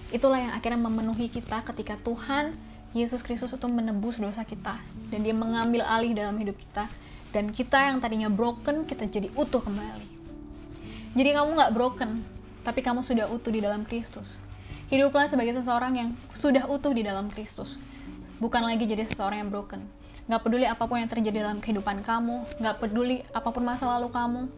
itulah 0.09 0.41
yang 0.41 0.53
akhirnya 0.57 0.81
memenuhi 0.81 1.29
kita 1.29 1.61
ketika 1.61 1.95
Tuhan 2.01 2.57
Yesus 2.91 3.23
Kristus 3.23 3.55
itu 3.55 3.67
menebus 3.71 4.19
dosa 4.19 4.43
kita 4.43 4.75
dan 5.13 5.19
dia 5.23 5.31
mengambil 5.31 5.87
alih 5.87 6.11
dalam 6.11 6.35
hidup 6.35 6.59
kita 6.59 6.91
dan 7.31 7.55
kita 7.55 7.87
yang 7.87 8.03
tadinya 8.03 8.27
broken 8.27 8.83
kita 8.83 9.07
jadi 9.07 9.31
utuh 9.37 9.63
kembali. 9.63 10.07
Jadi 11.15 11.29
kamu 11.31 11.49
nggak 11.55 11.71
broken, 11.71 12.23
tapi 12.67 12.83
kamu 12.83 13.03
sudah 13.03 13.31
utuh 13.31 13.51
di 13.51 13.63
dalam 13.63 13.87
Kristus. 13.87 14.39
Hiduplah 14.91 15.31
sebagai 15.31 15.55
seseorang 15.55 15.93
yang 15.95 16.09
sudah 16.35 16.67
utuh 16.67 16.91
di 16.91 17.07
dalam 17.07 17.31
Kristus, 17.31 17.79
bukan 18.43 18.67
lagi 18.67 18.83
jadi 18.83 19.07
seseorang 19.07 19.47
yang 19.47 19.51
broken. 19.51 19.87
Nggak 20.27 20.41
peduli 20.43 20.67
apa 20.67 20.83
pun 20.83 20.99
yang 20.99 21.07
terjadi 21.07 21.47
dalam 21.47 21.63
kehidupan 21.63 22.03
kamu, 22.03 22.43
nggak 22.59 22.75
peduli 22.83 23.23
apa 23.31 23.49
pun 23.55 23.63
masa 23.63 23.87
lalu 23.87 24.11
kamu, 24.11 24.51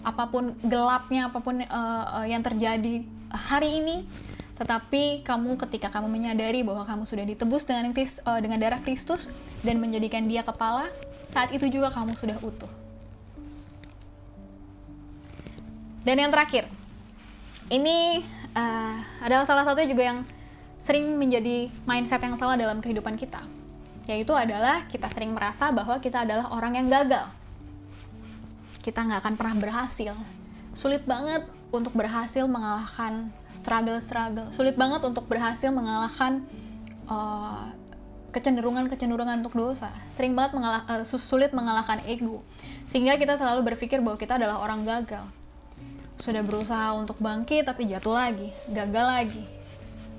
apa 0.00 0.24
pun 0.28 0.56
gelapnya 0.64 1.28
apa 1.28 1.38
pun 1.40 1.60
uh, 1.60 2.04
uh, 2.20 2.26
yang 2.26 2.40
terjadi 2.40 3.04
hari 3.30 3.80
ini 3.80 4.08
tetapi 4.60 5.24
kamu 5.24 5.56
ketika 5.56 5.88
kamu 5.88 6.12
menyadari 6.12 6.60
bahwa 6.60 6.84
kamu 6.84 7.08
sudah 7.08 7.24
ditebus 7.24 7.64
dengan 7.64 7.96
uh, 7.96 8.40
dengan 8.44 8.58
darah 8.60 8.80
Kristus 8.84 9.32
dan 9.64 9.80
menjadikan 9.80 10.28
dia 10.28 10.44
kepala 10.44 10.92
saat 11.32 11.48
itu 11.56 11.64
juga 11.72 11.88
kamu 11.88 12.12
sudah 12.12 12.36
utuh. 12.44 12.68
Dan 16.04 16.20
yang 16.20 16.28
terakhir 16.28 16.68
ini 17.72 18.20
uh, 18.52 19.00
adalah 19.24 19.48
salah 19.48 19.64
satu 19.64 19.80
juga 19.88 20.04
yang 20.04 20.28
sering 20.84 21.08
menjadi 21.16 21.72
mindset 21.88 22.20
yang 22.20 22.36
salah 22.36 22.56
dalam 22.60 22.84
kehidupan 22.84 23.16
kita 23.16 23.40
yaitu 24.08 24.32
adalah 24.34 24.88
kita 24.90 25.06
sering 25.12 25.30
merasa 25.30 25.70
bahwa 25.70 26.00
kita 26.02 26.26
adalah 26.26 26.50
orang 26.50 26.82
yang 26.82 26.88
gagal 26.90 27.30
kita 28.80 29.04
nggak 29.04 29.20
akan 29.24 29.34
pernah 29.36 29.56
berhasil. 29.56 30.14
Sulit 30.72 31.04
banget 31.04 31.44
untuk 31.70 31.94
berhasil 31.94 32.44
mengalahkan 32.48 33.30
struggle-struggle. 33.52 34.50
Sulit 34.50 34.74
banget 34.74 35.04
untuk 35.04 35.28
berhasil 35.28 35.70
mengalahkan 35.70 36.42
uh, 37.06 37.70
kecenderungan-kecenderungan 38.30 39.42
untuk 39.44 39.54
dosa. 39.54 39.90
Sering 40.14 40.32
banget 40.34 40.56
mengalah, 40.56 40.82
uh, 40.86 41.04
sulit 41.04 41.52
mengalahkan 41.52 42.02
ego. 42.06 42.42
Sehingga 42.90 43.18
kita 43.20 43.38
selalu 43.38 43.74
berpikir 43.74 44.02
bahwa 44.02 44.16
kita 44.18 44.38
adalah 44.38 44.62
orang 44.62 44.86
gagal. 44.86 45.26
Sudah 46.20 46.44
berusaha 46.44 46.92
untuk 46.96 47.16
bangkit 47.20 47.64
tapi 47.64 47.88
jatuh 47.88 48.14
lagi, 48.14 48.52
gagal 48.70 49.06
lagi. 49.06 49.44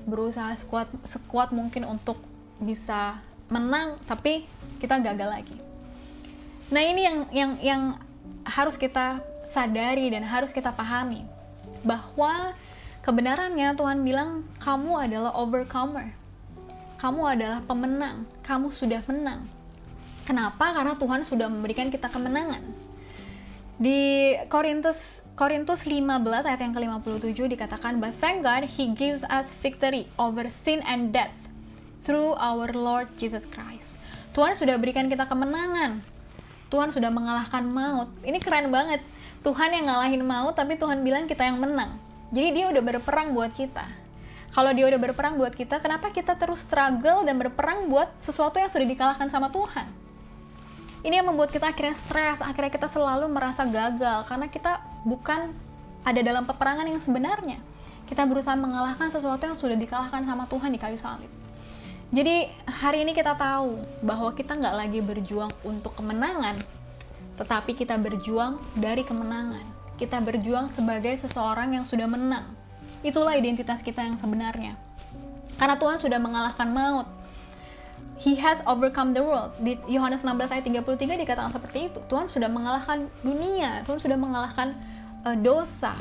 Berusaha 0.06 0.58
sekuat 0.58 0.90
sekuat 1.06 1.54
mungkin 1.54 1.86
untuk 1.86 2.18
bisa 2.58 3.22
menang 3.52 3.98
tapi 4.10 4.46
kita 4.82 4.98
gagal 4.98 5.30
lagi. 5.30 5.58
Nah, 6.72 6.82
ini 6.82 7.02
yang 7.04 7.18
yang 7.30 7.52
yang 7.62 7.82
harus 8.46 8.76
kita 8.76 9.24
sadari 9.48 10.08
dan 10.12 10.24
harus 10.24 10.50
kita 10.50 10.72
pahami 10.72 11.28
bahwa 11.82 12.54
kebenarannya 13.02 13.74
Tuhan 13.76 14.06
bilang 14.06 14.48
kamu 14.62 14.92
adalah 15.10 15.32
overcomer. 15.36 16.14
Kamu 17.02 17.22
adalah 17.26 17.66
pemenang, 17.66 18.30
kamu 18.46 18.70
sudah 18.70 19.02
menang. 19.10 19.50
Kenapa? 20.22 20.70
Karena 20.70 20.94
Tuhan 20.94 21.26
sudah 21.26 21.50
memberikan 21.50 21.90
kita 21.90 22.06
kemenangan. 22.14 22.62
Di 23.82 24.38
Korintus 24.46 25.26
Korintus 25.34 25.90
15 25.90 26.22
ayat 26.46 26.62
yang 26.62 26.78
ke-57 26.78 27.58
dikatakan, 27.58 27.98
But 27.98 28.14
thank 28.22 28.46
God 28.46 28.70
He 28.70 28.94
gives 28.94 29.26
us 29.26 29.50
victory 29.66 30.06
over 30.22 30.46
sin 30.54 30.86
and 30.86 31.10
death 31.10 31.34
through 32.06 32.38
our 32.38 32.70
Lord 32.70 33.10
Jesus 33.18 33.50
Christ. 33.50 33.98
Tuhan 34.38 34.54
sudah 34.54 34.78
berikan 34.78 35.10
kita 35.10 35.26
kemenangan 35.26 36.06
Tuhan 36.72 36.90
sudah 36.96 37.12
mengalahkan 37.12 37.68
maut. 37.68 38.08
Ini 38.24 38.40
keren 38.40 38.72
banget. 38.72 39.04
Tuhan 39.44 39.76
yang 39.76 39.92
ngalahin 39.92 40.24
maut, 40.24 40.56
tapi 40.56 40.80
Tuhan 40.80 41.04
bilang 41.04 41.28
kita 41.28 41.44
yang 41.44 41.60
menang. 41.60 42.00
Jadi 42.32 42.50
dia 42.56 42.66
udah 42.72 42.80
berperang 42.80 43.36
buat 43.36 43.52
kita. 43.52 43.84
Kalau 44.52 44.72
dia 44.72 44.88
udah 44.88 45.00
berperang 45.00 45.36
buat 45.36 45.52
kita, 45.52 45.84
kenapa 45.84 46.16
kita 46.16 46.40
terus 46.40 46.64
struggle 46.64 47.28
dan 47.28 47.36
berperang 47.36 47.92
buat 47.92 48.08
sesuatu 48.24 48.60
yang 48.60 48.72
sudah 48.72 48.88
dikalahkan 48.88 49.28
sama 49.28 49.52
Tuhan? 49.52 49.88
Ini 51.02 51.20
yang 51.20 51.28
membuat 51.28 51.52
kita 51.52 51.72
akhirnya 51.72 51.96
stres, 51.98 52.40
akhirnya 52.40 52.72
kita 52.72 52.88
selalu 52.88 53.26
merasa 53.28 53.68
gagal 53.68 54.28
karena 54.30 54.48
kita 54.48 54.80
bukan 55.04 55.52
ada 56.08 56.22
dalam 56.22 56.46
peperangan 56.46 56.88
yang 56.88 57.02
sebenarnya. 57.02 57.60
Kita 58.06 58.28
berusaha 58.28 58.54
mengalahkan 58.60 59.08
sesuatu 59.08 59.44
yang 59.44 59.58
sudah 59.58 59.76
dikalahkan 59.80 60.24
sama 60.28 60.46
Tuhan 60.46 60.70
di 60.72 60.80
kayu 60.80 61.00
salib. 61.00 61.32
Jadi 62.12 62.44
hari 62.68 63.08
ini 63.08 63.16
kita 63.16 63.40
tahu 63.40 63.80
bahwa 64.04 64.36
kita 64.36 64.60
nggak 64.60 64.76
lagi 64.76 65.00
berjuang 65.00 65.48
untuk 65.64 65.96
kemenangan, 65.96 66.60
tetapi 67.40 67.72
kita 67.72 67.96
berjuang 67.96 68.60
dari 68.76 69.08
kemenangan. 69.08 69.64
Kita 69.96 70.20
berjuang 70.20 70.68
sebagai 70.76 71.16
seseorang 71.16 71.72
yang 71.72 71.88
sudah 71.88 72.12
menang. 72.12 72.52
Itulah 73.00 73.40
identitas 73.40 73.80
kita 73.80 74.04
yang 74.04 74.20
sebenarnya. 74.20 74.76
Karena 75.56 75.80
Tuhan 75.80 76.04
sudah 76.04 76.20
mengalahkan 76.20 76.68
maut. 76.68 77.08
He 78.20 78.36
has 78.44 78.60
overcome 78.68 79.16
the 79.16 79.24
world. 79.24 79.56
Di 79.64 79.80
Yohanes 79.88 80.20
16 80.20 80.52
ayat 80.52 80.68
33 80.68 81.16
dikatakan 81.16 81.56
seperti 81.56 81.96
itu. 81.96 82.00
Tuhan 82.12 82.28
sudah 82.28 82.52
mengalahkan 82.52 83.08
dunia, 83.24 83.88
Tuhan 83.88 84.04
sudah 84.04 84.20
mengalahkan 84.20 84.76
uh, 85.24 85.38
dosa. 85.40 85.96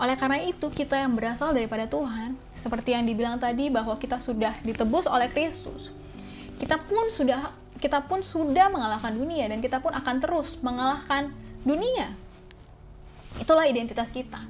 Oleh 0.00 0.16
karena 0.16 0.40
itu, 0.40 0.72
kita 0.72 0.96
yang 0.96 1.12
berasal 1.12 1.52
daripada 1.52 1.84
Tuhan, 1.84 2.32
seperti 2.56 2.96
yang 2.96 3.04
dibilang 3.04 3.36
tadi 3.36 3.68
bahwa 3.68 4.00
kita 4.00 4.16
sudah 4.16 4.56
ditebus 4.64 5.04
oleh 5.04 5.28
Kristus. 5.28 5.92
Kita 6.56 6.80
pun 6.80 7.12
sudah 7.12 7.52
kita 7.80 8.04
pun 8.04 8.20
sudah 8.20 8.68
mengalahkan 8.68 9.12
dunia 9.16 9.48
dan 9.48 9.64
kita 9.64 9.80
pun 9.80 9.92
akan 9.92 10.16
terus 10.20 10.56
mengalahkan 10.60 11.32
dunia. 11.64 12.12
Itulah 13.40 13.68
identitas 13.68 14.12
kita. 14.12 14.44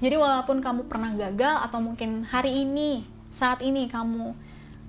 Jadi 0.00 0.16
walaupun 0.20 0.60
kamu 0.60 0.84
pernah 0.88 1.16
gagal 1.16 1.56
atau 1.64 1.80
mungkin 1.80 2.28
hari 2.28 2.64
ini, 2.64 3.08
saat 3.32 3.64
ini 3.64 3.88
kamu 3.88 4.36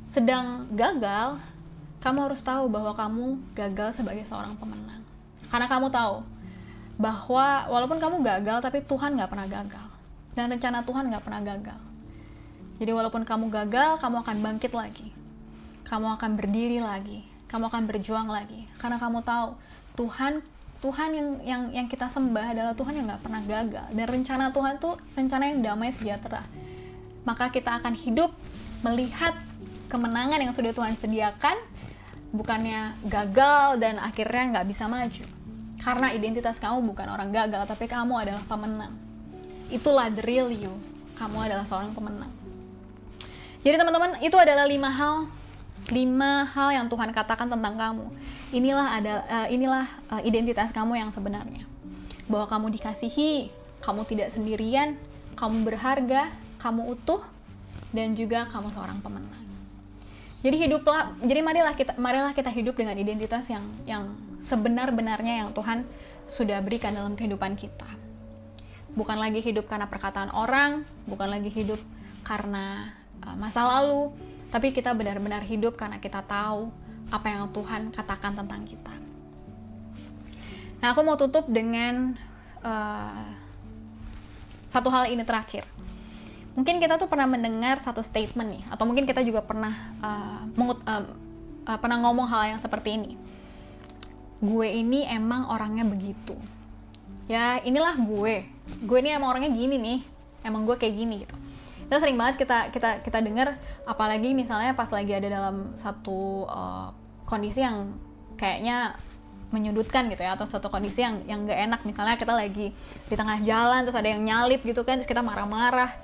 sedang 0.04 0.68
gagal, 0.76 1.40
kamu 2.04 2.32
harus 2.32 2.44
tahu 2.44 2.68
bahwa 2.68 2.92
kamu 2.96 3.40
gagal 3.56 4.00
sebagai 4.00 4.28
seorang 4.28 4.60
pemenang. 4.60 5.04
Karena 5.48 5.68
kamu 5.72 5.88
tahu 5.88 6.24
bahwa 6.98 7.70
walaupun 7.70 8.02
kamu 8.02 8.26
gagal, 8.26 8.58
tapi 8.62 8.82
Tuhan 8.86 9.18
nggak 9.18 9.30
pernah 9.30 9.48
gagal. 9.48 9.88
Dan 10.34 10.54
rencana 10.54 10.82
Tuhan 10.86 11.10
nggak 11.10 11.24
pernah 11.26 11.42
gagal. 11.42 11.82
Jadi 12.78 12.92
walaupun 12.94 13.26
kamu 13.26 13.50
gagal, 13.50 13.98
kamu 14.02 14.22
akan 14.22 14.38
bangkit 14.42 14.74
lagi. 14.74 15.14
kamu 15.88 16.20
akan 16.20 16.36
berdiri 16.36 16.84
lagi, 16.84 17.24
kamu 17.48 17.72
akan 17.72 17.88
berjuang 17.88 18.28
lagi, 18.28 18.68
karena 18.76 19.00
kamu 19.00 19.24
tahu 19.24 19.56
Tuhan 19.96 20.44
Tuhan 20.78 21.10
yang 21.16 21.30
yang 21.42 21.64
yang 21.74 21.88
kita 21.90 22.06
sembah 22.12 22.54
adalah 22.54 22.74
Tuhan 22.78 22.94
yang 22.94 23.10
nggak 23.10 23.24
pernah 23.24 23.42
gagal 23.42 23.88
dan 23.98 24.06
rencana 24.06 24.46
Tuhan 24.54 24.78
tuh 24.78 25.00
rencana 25.18 25.44
yang 25.50 25.60
damai 25.64 25.90
sejahtera. 25.96 26.46
Maka 27.26 27.50
kita 27.50 27.82
akan 27.82 27.98
hidup 27.98 28.30
melihat 28.86 29.34
kemenangan 29.90 30.38
yang 30.38 30.54
sudah 30.54 30.76
Tuhan 30.76 31.00
sediakan, 31.00 31.58
bukannya 32.36 32.94
gagal 33.10 33.82
dan 33.82 33.98
akhirnya 33.98 34.60
nggak 34.60 34.68
bisa 34.70 34.86
maju. 34.86 35.37
Karena 35.88 36.12
identitas 36.12 36.60
kamu 36.60 36.84
bukan 36.84 37.08
orang 37.08 37.32
gagal, 37.32 37.64
tapi 37.64 37.88
kamu 37.88 38.28
adalah 38.28 38.44
pemenang. 38.44 38.92
Itulah 39.72 40.12
the 40.12 40.20
real 40.28 40.52
you. 40.52 40.76
Kamu 41.16 41.48
adalah 41.48 41.64
seorang 41.64 41.96
pemenang. 41.96 42.28
Jadi 43.64 43.80
teman-teman, 43.80 44.20
itu 44.20 44.36
adalah 44.36 44.68
lima 44.68 44.92
hal 44.92 45.32
lima 45.88 46.44
hal 46.52 46.76
yang 46.76 46.86
Tuhan 46.92 47.16
katakan 47.16 47.48
tentang 47.48 47.80
kamu. 47.80 48.06
Inilah 48.52 48.88
ada 49.00 49.14
uh, 49.28 49.48
inilah 49.48 49.88
uh, 50.12 50.20
identitas 50.24 50.72
kamu 50.76 51.00
yang 51.00 51.12
sebenarnya. 51.16 51.64
Bahwa 52.28 52.52
kamu 52.52 52.76
dikasihi, 52.76 53.48
kamu 53.80 54.04
tidak 54.04 54.36
sendirian, 54.36 55.00
kamu 55.40 55.64
berharga, 55.64 56.36
kamu 56.60 56.92
utuh 56.92 57.24
dan 57.96 58.12
juga 58.20 58.52
kamu 58.52 58.68
seorang 58.76 59.00
pemenang. 59.00 59.37
Jadi 60.48 60.64
hiduplah 60.64 61.12
jadi 61.20 61.44
marilah 61.44 61.76
kita 61.76 62.00
marilah 62.00 62.32
kita 62.32 62.48
hidup 62.48 62.80
dengan 62.80 62.96
identitas 62.96 63.52
yang 63.52 63.68
yang 63.84 64.16
sebenar-benarnya 64.40 65.44
yang 65.44 65.50
Tuhan 65.52 65.84
sudah 66.32 66.64
berikan 66.64 66.96
dalam 66.96 67.20
kehidupan 67.20 67.60
kita. 67.60 67.84
Bukan 68.96 69.20
lagi 69.20 69.44
hidup 69.44 69.68
karena 69.68 69.92
perkataan 69.92 70.32
orang, 70.32 70.88
bukan 71.04 71.36
lagi 71.36 71.52
hidup 71.52 71.84
karena 72.24 72.96
uh, 73.28 73.36
masa 73.36 73.68
lalu, 73.68 74.16
tapi 74.48 74.72
kita 74.72 74.96
benar-benar 74.96 75.44
hidup 75.44 75.76
karena 75.76 76.00
kita 76.00 76.24
tahu 76.24 76.72
apa 77.12 77.28
yang 77.28 77.52
Tuhan 77.52 77.92
katakan 77.92 78.40
tentang 78.40 78.64
kita. 78.64 78.96
Nah, 80.80 80.96
aku 80.96 81.04
mau 81.04 81.20
tutup 81.20 81.44
dengan 81.52 82.16
uh, 82.64 83.36
satu 84.72 84.88
hal 84.96 85.12
ini 85.12 85.28
terakhir. 85.28 85.68
Mungkin 86.58 86.82
kita 86.82 86.98
tuh 86.98 87.06
pernah 87.06 87.30
mendengar 87.30 87.78
satu 87.86 88.02
statement 88.02 88.50
nih, 88.50 88.64
atau 88.74 88.90
mungkin 88.90 89.06
kita 89.06 89.22
juga 89.22 89.46
pernah 89.46 89.94
uh, 90.02 90.42
mengut, 90.58 90.82
uh, 90.90 91.06
uh, 91.70 91.78
pernah 91.78 92.02
ngomong 92.02 92.26
hal 92.26 92.58
yang 92.58 92.60
seperti 92.60 92.98
ini. 92.98 93.14
Gue 94.42 94.74
ini 94.74 95.06
emang 95.06 95.54
orangnya 95.54 95.86
begitu. 95.86 96.34
Ya, 97.30 97.62
inilah 97.62 97.94
gue. 98.02 98.50
Gue 98.82 98.98
ini 99.06 99.14
emang 99.14 99.38
orangnya 99.38 99.54
gini 99.54 99.78
nih. 99.78 100.00
Emang 100.42 100.66
gue 100.66 100.74
kayak 100.74 100.98
gini 100.98 101.16
gitu 101.22 101.38
itu 101.88 101.96
sering 102.04 102.20
banget 102.20 102.44
kita 102.44 102.68
kita 102.76 103.00
kita 103.00 103.24
dengar 103.24 103.56
apalagi 103.88 104.36
misalnya 104.36 104.76
pas 104.76 104.92
lagi 104.92 105.16
ada 105.16 105.32
dalam 105.32 105.72
satu 105.80 106.44
uh, 106.44 106.92
kondisi 107.24 107.64
yang 107.64 107.96
kayaknya 108.36 109.00
menyudutkan 109.48 110.12
gitu 110.12 110.28
ya 110.28 110.36
atau 110.36 110.44
suatu 110.44 110.68
kondisi 110.68 111.00
yang 111.04 111.24
yang 111.24 111.40
gak 111.48 111.60
enak. 111.70 111.82
Misalnya 111.88 112.16
kita 112.20 112.34
lagi 112.36 112.76
di 113.08 113.16
tengah 113.16 113.40
jalan 113.44 113.88
terus 113.88 113.96
ada 113.96 114.10
yang 114.12 114.22
nyalip 114.24 114.62
gitu 114.64 114.84
kan 114.84 115.00
terus 115.00 115.10
kita 115.10 115.24
marah-marah. 115.24 115.96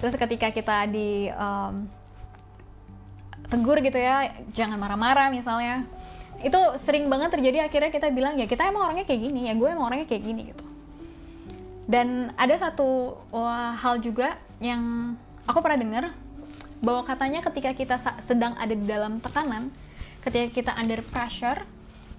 Terus 0.00 0.14
ketika 0.16 0.52
kita 0.52 0.88
di 0.88 1.32
um, 1.32 1.88
tegur 3.48 3.80
gitu 3.80 3.96
ya 3.96 4.30
jangan 4.52 4.76
marah-marah 4.76 5.32
misalnya. 5.32 5.88
Itu 6.40 6.56
sering 6.88 7.08
banget 7.12 7.36
terjadi 7.36 7.68
akhirnya 7.68 7.92
kita 7.92 8.08
bilang 8.12 8.40
ya 8.40 8.48
kita 8.48 8.64
emang 8.68 8.88
orangnya 8.88 9.04
kayak 9.04 9.20
gini 9.28 9.40
ya 9.48 9.52
gue 9.56 9.68
emang 9.68 9.92
orangnya 9.92 10.08
kayak 10.08 10.24
gini 10.24 10.42
gitu. 10.52 10.64
Dan 11.90 12.30
ada 12.38 12.54
satu 12.54 13.18
uh, 13.34 13.74
hal 13.76 13.98
juga 13.98 14.38
yang 14.62 15.16
aku 15.48 15.58
pernah 15.58 15.80
dengar 15.80 16.04
bahwa 16.80 17.04
katanya 17.04 17.40
ketika 17.44 17.76
kita 17.76 17.96
sedang 18.24 18.56
ada 18.56 18.72
di 18.72 18.86
dalam 18.88 19.20
tekanan, 19.20 19.68
ketika 20.24 20.48
kita 20.48 20.72
under 20.80 21.04
pressure, 21.04 21.66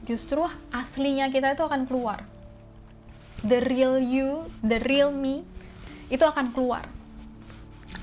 justru 0.06 0.42
aslinya 0.74 1.30
kita 1.30 1.54
itu 1.54 1.64
akan 1.66 1.86
keluar. 1.86 2.26
The 3.42 3.62
real 3.66 3.98
you, 3.98 4.46
the 4.62 4.78
real 4.86 5.10
me, 5.10 5.42
itu 6.14 6.22
akan 6.22 6.54
keluar. 6.54 6.86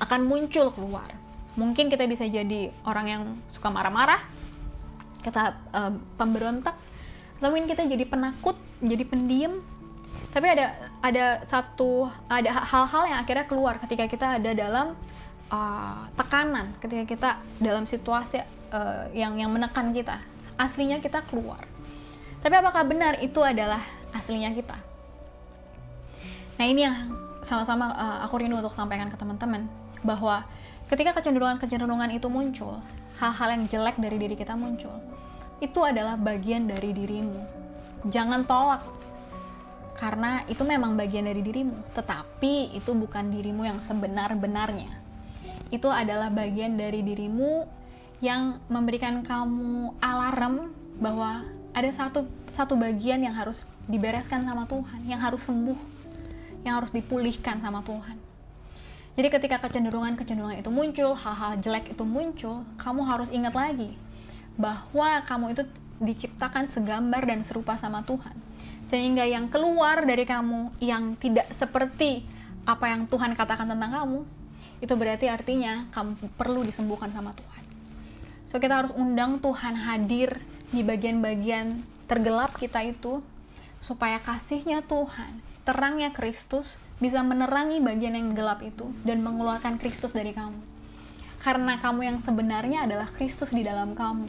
Akan 0.03 0.27
muncul 0.27 0.71
keluar. 0.75 1.07
Mungkin 1.55 1.87
kita 1.87 2.07
bisa 2.07 2.27
jadi 2.27 2.71
orang 2.83 3.05
yang 3.07 3.23
suka 3.55 3.71
marah-marah, 3.71 4.19
kita 5.23 5.59
uh, 5.71 5.91
pemberontak, 6.19 6.75
atau 7.39 7.47
mungkin 7.51 7.71
kita 7.71 7.87
jadi 7.87 8.03
penakut, 8.07 8.55
jadi 8.83 9.03
pendiam. 9.07 9.63
Tapi 10.29 10.45
ada 10.45 10.75
ada 10.99 11.25
satu 11.47 12.11
ada 12.27 12.51
hal-hal 12.51 13.03
yang 13.07 13.19
akhirnya 13.23 13.45
keluar 13.47 13.79
ketika 13.79 14.05
kita 14.05 14.27
ada 14.37 14.51
dalam 14.51 14.93
uh, 15.53 16.07
tekanan 16.15 16.73
ketika 16.79 17.03
kita 17.05 17.29
dalam 17.57 17.83
situasi 17.89 18.41
uh, 18.71 19.09
yang 19.13 19.35
yang 19.37 19.49
menekan 19.51 19.91
kita 19.91 20.21
aslinya 20.55 21.01
kita 21.01 21.25
keluar 21.27 21.65
tapi 22.39 22.55
apakah 22.55 22.83
benar 22.87 23.19
itu 23.19 23.39
adalah 23.43 23.83
aslinya 24.15 24.55
kita? 24.55 24.77
Nah 26.59 26.65
ini 26.67 26.87
yang 26.87 27.15
sama-sama 27.43 27.95
uh, 27.95 28.19
aku 28.27 28.43
rindu 28.43 28.59
untuk 28.59 28.75
sampaikan 28.75 29.07
ke 29.07 29.15
teman-teman 29.15 29.67
bahwa 30.03 30.43
ketika 30.91 31.15
kecenderungan-kecenderungan 31.19 32.11
itu 32.11 32.27
muncul 32.27 32.79
hal-hal 33.19 33.47
yang 33.55 33.63
jelek 33.67 33.95
dari 33.99 34.17
diri 34.19 34.35
kita 34.35 34.55
muncul 34.55 34.95
itu 35.59 35.79
adalah 35.83 36.15
bagian 36.15 36.71
dari 36.71 36.95
dirimu. 36.95 37.39
Jangan 38.07 38.47
tolak 38.47 38.83
karena 39.99 40.47
itu 40.47 40.63
memang 40.63 40.95
bagian 40.95 41.27
dari 41.27 41.43
dirimu, 41.43 41.91
tetapi 41.91 42.71
itu 42.71 42.95
bukan 42.95 43.27
dirimu 43.27 43.67
yang 43.67 43.83
sebenar-benarnya. 43.83 44.87
Itu 45.67 45.91
adalah 45.91 46.31
bagian 46.31 46.79
dari 46.79 47.03
dirimu 47.03 47.67
yang 48.23 48.63
memberikan 48.71 49.19
kamu 49.27 49.99
alarm 49.99 50.71
bahwa 51.03 51.43
ada 51.73 51.89
satu 51.93 52.25
satu 52.53 52.73
bagian 52.75 53.21
yang 53.21 53.33
harus 53.33 53.63
dibereskan 53.89 54.45
sama 54.45 54.65
Tuhan, 54.69 55.01
yang 55.05 55.21
harus 55.21 55.41
sembuh, 55.45 55.79
yang 56.65 56.81
harus 56.81 56.91
dipulihkan 56.93 57.61
sama 57.61 57.81
Tuhan. 57.85 58.17
Jadi 59.19 59.27
ketika 59.35 59.59
kecenderungan-kecenderungan 59.67 60.63
itu 60.63 60.71
muncul, 60.71 61.11
hal-hal 61.11 61.59
jelek 61.59 61.91
itu 61.91 62.03
muncul, 62.07 62.63
kamu 62.79 63.01
harus 63.03 63.27
ingat 63.33 63.51
lagi 63.51 63.97
bahwa 64.55 65.19
kamu 65.27 65.45
itu 65.55 65.63
diciptakan 65.99 66.71
segambar 66.71 67.27
dan 67.27 67.43
serupa 67.43 67.75
sama 67.75 68.03
Tuhan. 68.07 68.31
Sehingga 68.87 69.27
yang 69.27 69.51
keluar 69.51 70.07
dari 70.07 70.23
kamu 70.23 70.71
yang 70.79 71.19
tidak 71.19 71.51
seperti 71.51 72.23
apa 72.63 72.89
yang 72.91 73.11
Tuhan 73.11 73.35
katakan 73.35 73.67
tentang 73.67 73.91
kamu, 73.91 74.19
itu 74.79 74.93
berarti 74.95 75.27
artinya 75.27 75.91
kamu 75.91 76.15
perlu 76.39 76.63
disembuhkan 76.63 77.11
sama 77.11 77.35
Tuhan. 77.35 77.63
So 78.47 78.57
kita 78.57 78.81
harus 78.81 78.93
undang 78.95 79.43
Tuhan 79.43 79.75
hadir 79.77 80.39
di 80.69 80.85
bagian-bagian 80.85 81.81
tergelap 82.05 82.57
kita 82.57 82.85
itu 82.85 83.21
supaya 83.79 84.19
kasihnya 84.19 84.85
Tuhan, 84.85 85.39
terangnya 85.63 86.11
Kristus 86.13 86.77
bisa 86.99 87.23
menerangi 87.23 87.79
bagian 87.79 88.17
yang 88.17 88.35
gelap 88.35 88.59
itu 88.59 88.91
dan 89.07 89.23
mengeluarkan 89.23 89.79
Kristus 89.79 90.11
dari 90.11 90.35
kamu. 90.35 90.59
Karena 91.39 91.79
kamu 91.79 92.01
yang 92.03 92.17
sebenarnya 92.19 92.83
adalah 92.83 93.07
Kristus 93.07 93.55
di 93.55 93.63
dalam 93.63 93.95
kamu. 93.95 94.27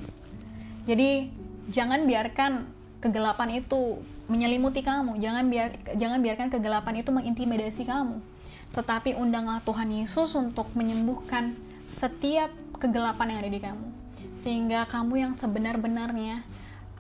Jadi 0.87 1.29
jangan 1.75 2.07
biarkan 2.07 2.71
kegelapan 3.03 3.59
itu 3.59 3.99
menyelimuti 4.31 4.87
kamu. 4.87 5.19
Jangan 5.19 5.51
biar 5.51 5.75
jangan 5.99 6.23
biarkan 6.23 6.49
kegelapan 6.55 7.03
itu 7.03 7.11
mengintimidasi 7.11 7.83
kamu 7.83 8.23
tetapi 8.71 9.19
undanglah 9.19 9.59
Tuhan 9.67 9.91
Yesus 9.91 10.35
untuk 10.39 10.71
menyembuhkan 10.79 11.59
setiap 11.99 12.55
kegelapan 12.79 13.35
yang 13.35 13.39
ada 13.43 13.51
di 13.51 13.61
kamu. 13.61 13.89
Sehingga 14.37 14.87
kamu 14.87 15.15
yang 15.19 15.33
sebenar-benarnya 15.39 16.45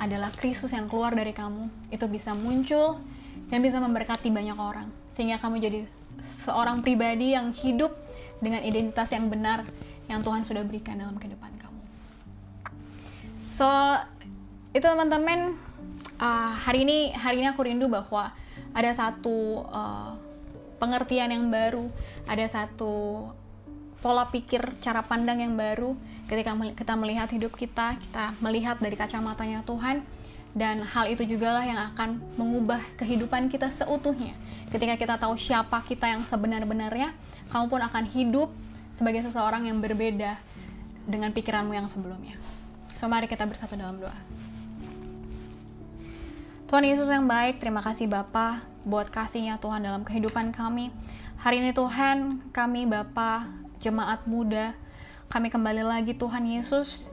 adalah 0.00 0.32
Kristus 0.32 0.72
yang 0.72 0.88
keluar 0.88 1.12
dari 1.12 1.36
kamu, 1.36 1.92
itu 1.92 2.08
bisa 2.08 2.32
muncul 2.32 2.98
dan 3.52 3.60
bisa 3.60 3.76
memberkati 3.78 4.32
banyak 4.32 4.56
orang. 4.56 4.88
Sehingga 5.12 5.36
kamu 5.36 5.60
jadi 5.60 5.80
seorang 6.44 6.80
pribadi 6.80 7.36
yang 7.36 7.52
hidup 7.52 7.92
dengan 8.40 8.64
identitas 8.64 9.12
yang 9.12 9.28
benar 9.28 9.68
yang 10.08 10.24
Tuhan 10.24 10.42
sudah 10.42 10.64
berikan 10.64 10.98
dalam 10.98 11.20
kehidupan 11.20 11.52
kamu. 11.60 11.82
So, 13.54 13.68
itu 14.72 14.82
teman-teman, 14.82 15.54
uh, 16.18 16.50
hari 16.56 16.82
ini 16.82 17.12
hari 17.14 17.44
ini 17.44 17.48
aku 17.52 17.62
rindu 17.62 17.86
bahwa 17.86 18.32
ada 18.74 18.90
satu 18.94 19.68
uh, 19.68 20.16
pengertian 20.80 21.30
yang 21.30 21.46
baru, 21.52 21.92
ada 22.24 22.46
satu 22.48 23.28
pola 24.00 24.32
pikir, 24.32 24.80
cara 24.80 25.04
pandang 25.04 25.44
yang 25.44 25.54
baru 25.54 25.92
ketika 26.30 26.54
kita 26.54 26.94
melihat 26.94 27.26
hidup 27.26 27.58
kita, 27.58 27.98
kita 27.98 28.38
melihat 28.38 28.78
dari 28.78 28.94
kacamatanya 28.94 29.66
Tuhan 29.66 30.06
dan 30.54 30.86
hal 30.86 31.10
itu 31.10 31.26
juga 31.26 31.50
lah 31.50 31.66
yang 31.66 31.78
akan 31.90 32.22
mengubah 32.38 32.78
kehidupan 33.02 33.50
kita 33.50 33.66
seutuhnya. 33.74 34.38
Ketika 34.70 34.94
kita 34.94 35.14
tahu 35.18 35.34
siapa 35.34 35.82
kita 35.82 36.06
yang 36.06 36.22
sebenar-benarnya, 36.30 37.10
kamu 37.50 37.66
pun 37.66 37.82
akan 37.82 38.04
hidup 38.14 38.48
sebagai 38.94 39.26
seseorang 39.26 39.66
yang 39.66 39.82
berbeda 39.82 40.38
dengan 41.10 41.34
pikiranmu 41.34 41.74
yang 41.74 41.90
sebelumnya. 41.90 42.38
So 42.94 43.10
mari 43.10 43.26
kita 43.26 43.42
bersatu 43.50 43.74
dalam 43.74 43.98
doa. 43.98 44.14
Tuhan 46.70 46.86
Yesus 46.86 47.10
yang 47.10 47.26
baik, 47.26 47.58
terima 47.58 47.82
kasih 47.82 48.06
Bapa 48.06 48.62
buat 48.86 49.10
kasihnya 49.10 49.58
Tuhan 49.58 49.82
dalam 49.82 50.06
kehidupan 50.06 50.54
kami. 50.54 50.94
Hari 51.42 51.58
ini 51.58 51.74
Tuhan, 51.74 52.46
kami 52.54 52.86
Bapa, 52.86 53.50
jemaat 53.82 54.22
muda, 54.30 54.78
kami 55.30 55.46
kembali 55.46 55.86
lagi 55.86 56.12
Tuhan 56.18 56.42
Yesus 56.42 57.06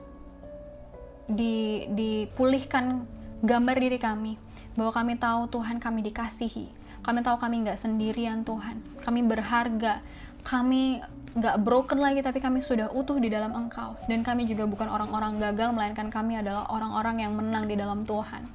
di, 1.30 1.86
dipulihkan 1.94 3.06
gambar 3.46 3.76
diri 3.78 3.98
kami 4.02 4.34
bahwa 4.74 4.90
kami 4.90 5.14
tahu 5.14 5.46
Tuhan 5.46 5.78
kami 5.78 6.02
dikasihi. 6.10 6.66
Kami 7.06 7.22
tahu 7.22 7.38
kami 7.38 7.62
nggak 7.62 7.78
sendirian 7.78 8.42
Tuhan. 8.42 8.82
Kami 9.06 9.22
berharga. 9.22 10.02
Kami 10.42 10.98
nggak 11.38 11.56
broken 11.62 12.02
lagi 12.02 12.18
tapi 12.26 12.42
kami 12.42 12.58
sudah 12.58 12.90
utuh 12.90 13.22
di 13.22 13.30
dalam 13.30 13.54
Engkau. 13.54 13.94
Dan 14.10 14.26
kami 14.26 14.50
juga 14.50 14.66
bukan 14.66 14.90
orang-orang 14.90 15.38
gagal 15.38 15.70
melainkan 15.70 16.10
kami 16.10 16.42
adalah 16.42 16.66
orang-orang 16.74 17.22
yang 17.22 17.38
menang 17.38 17.70
di 17.70 17.78
dalam 17.78 18.02
Tuhan. 18.02 18.50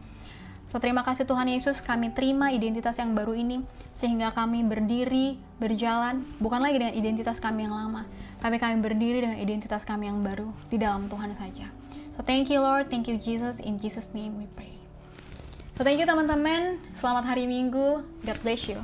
So 0.76 0.84
terima 0.84 1.08
kasih 1.08 1.24
Tuhan 1.24 1.48
Yesus. 1.48 1.80
Kami 1.80 2.12
terima 2.12 2.52
identitas 2.52 3.00
yang 3.00 3.16
baru 3.16 3.32
ini 3.32 3.64
sehingga 3.96 4.36
kami 4.36 4.68
berdiri 4.68 5.40
berjalan 5.56 6.28
bukan 6.44 6.60
lagi 6.60 6.84
dengan 6.84 7.00
identitas 7.00 7.40
kami 7.40 7.64
yang 7.64 7.78
lama 7.78 8.04
tapi 8.44 8.60
kami 8.60 8.84
berdiri 8.84 9.24
dengan 9.24 9.40
identitas 9.40 9.88
kami 9.88 10.12
yang 10.12 10.20
baru 10.20 10.52
di 10.68 10.76
dalam 10.76 11.08
Tuhan 11.08 11.32
saja. 11.32 11.72
So 12.20 12.28
thank 12.28 12.52
you 12.52 12.60
Lord, 12.60 12.92
thank 12.92 13.08
you 13.08 13.16
Jesus, 13.16 13.64
in 13.64 13.80
Jesus 13.80 14.12
name 14.12 14.36
we 14.36 14.52
pray. 14.52 14.76
So 15.80 15.88
thank 15.88 16.04
you 16.04 16.06
teman-teman, 16.06 16.84
selamat 17.00 17.24
hari 17.24 17.48
Minggu, 17.48 18.04
God 18.04 18.38
bless 18.44 18.68
you. 18.68 18.84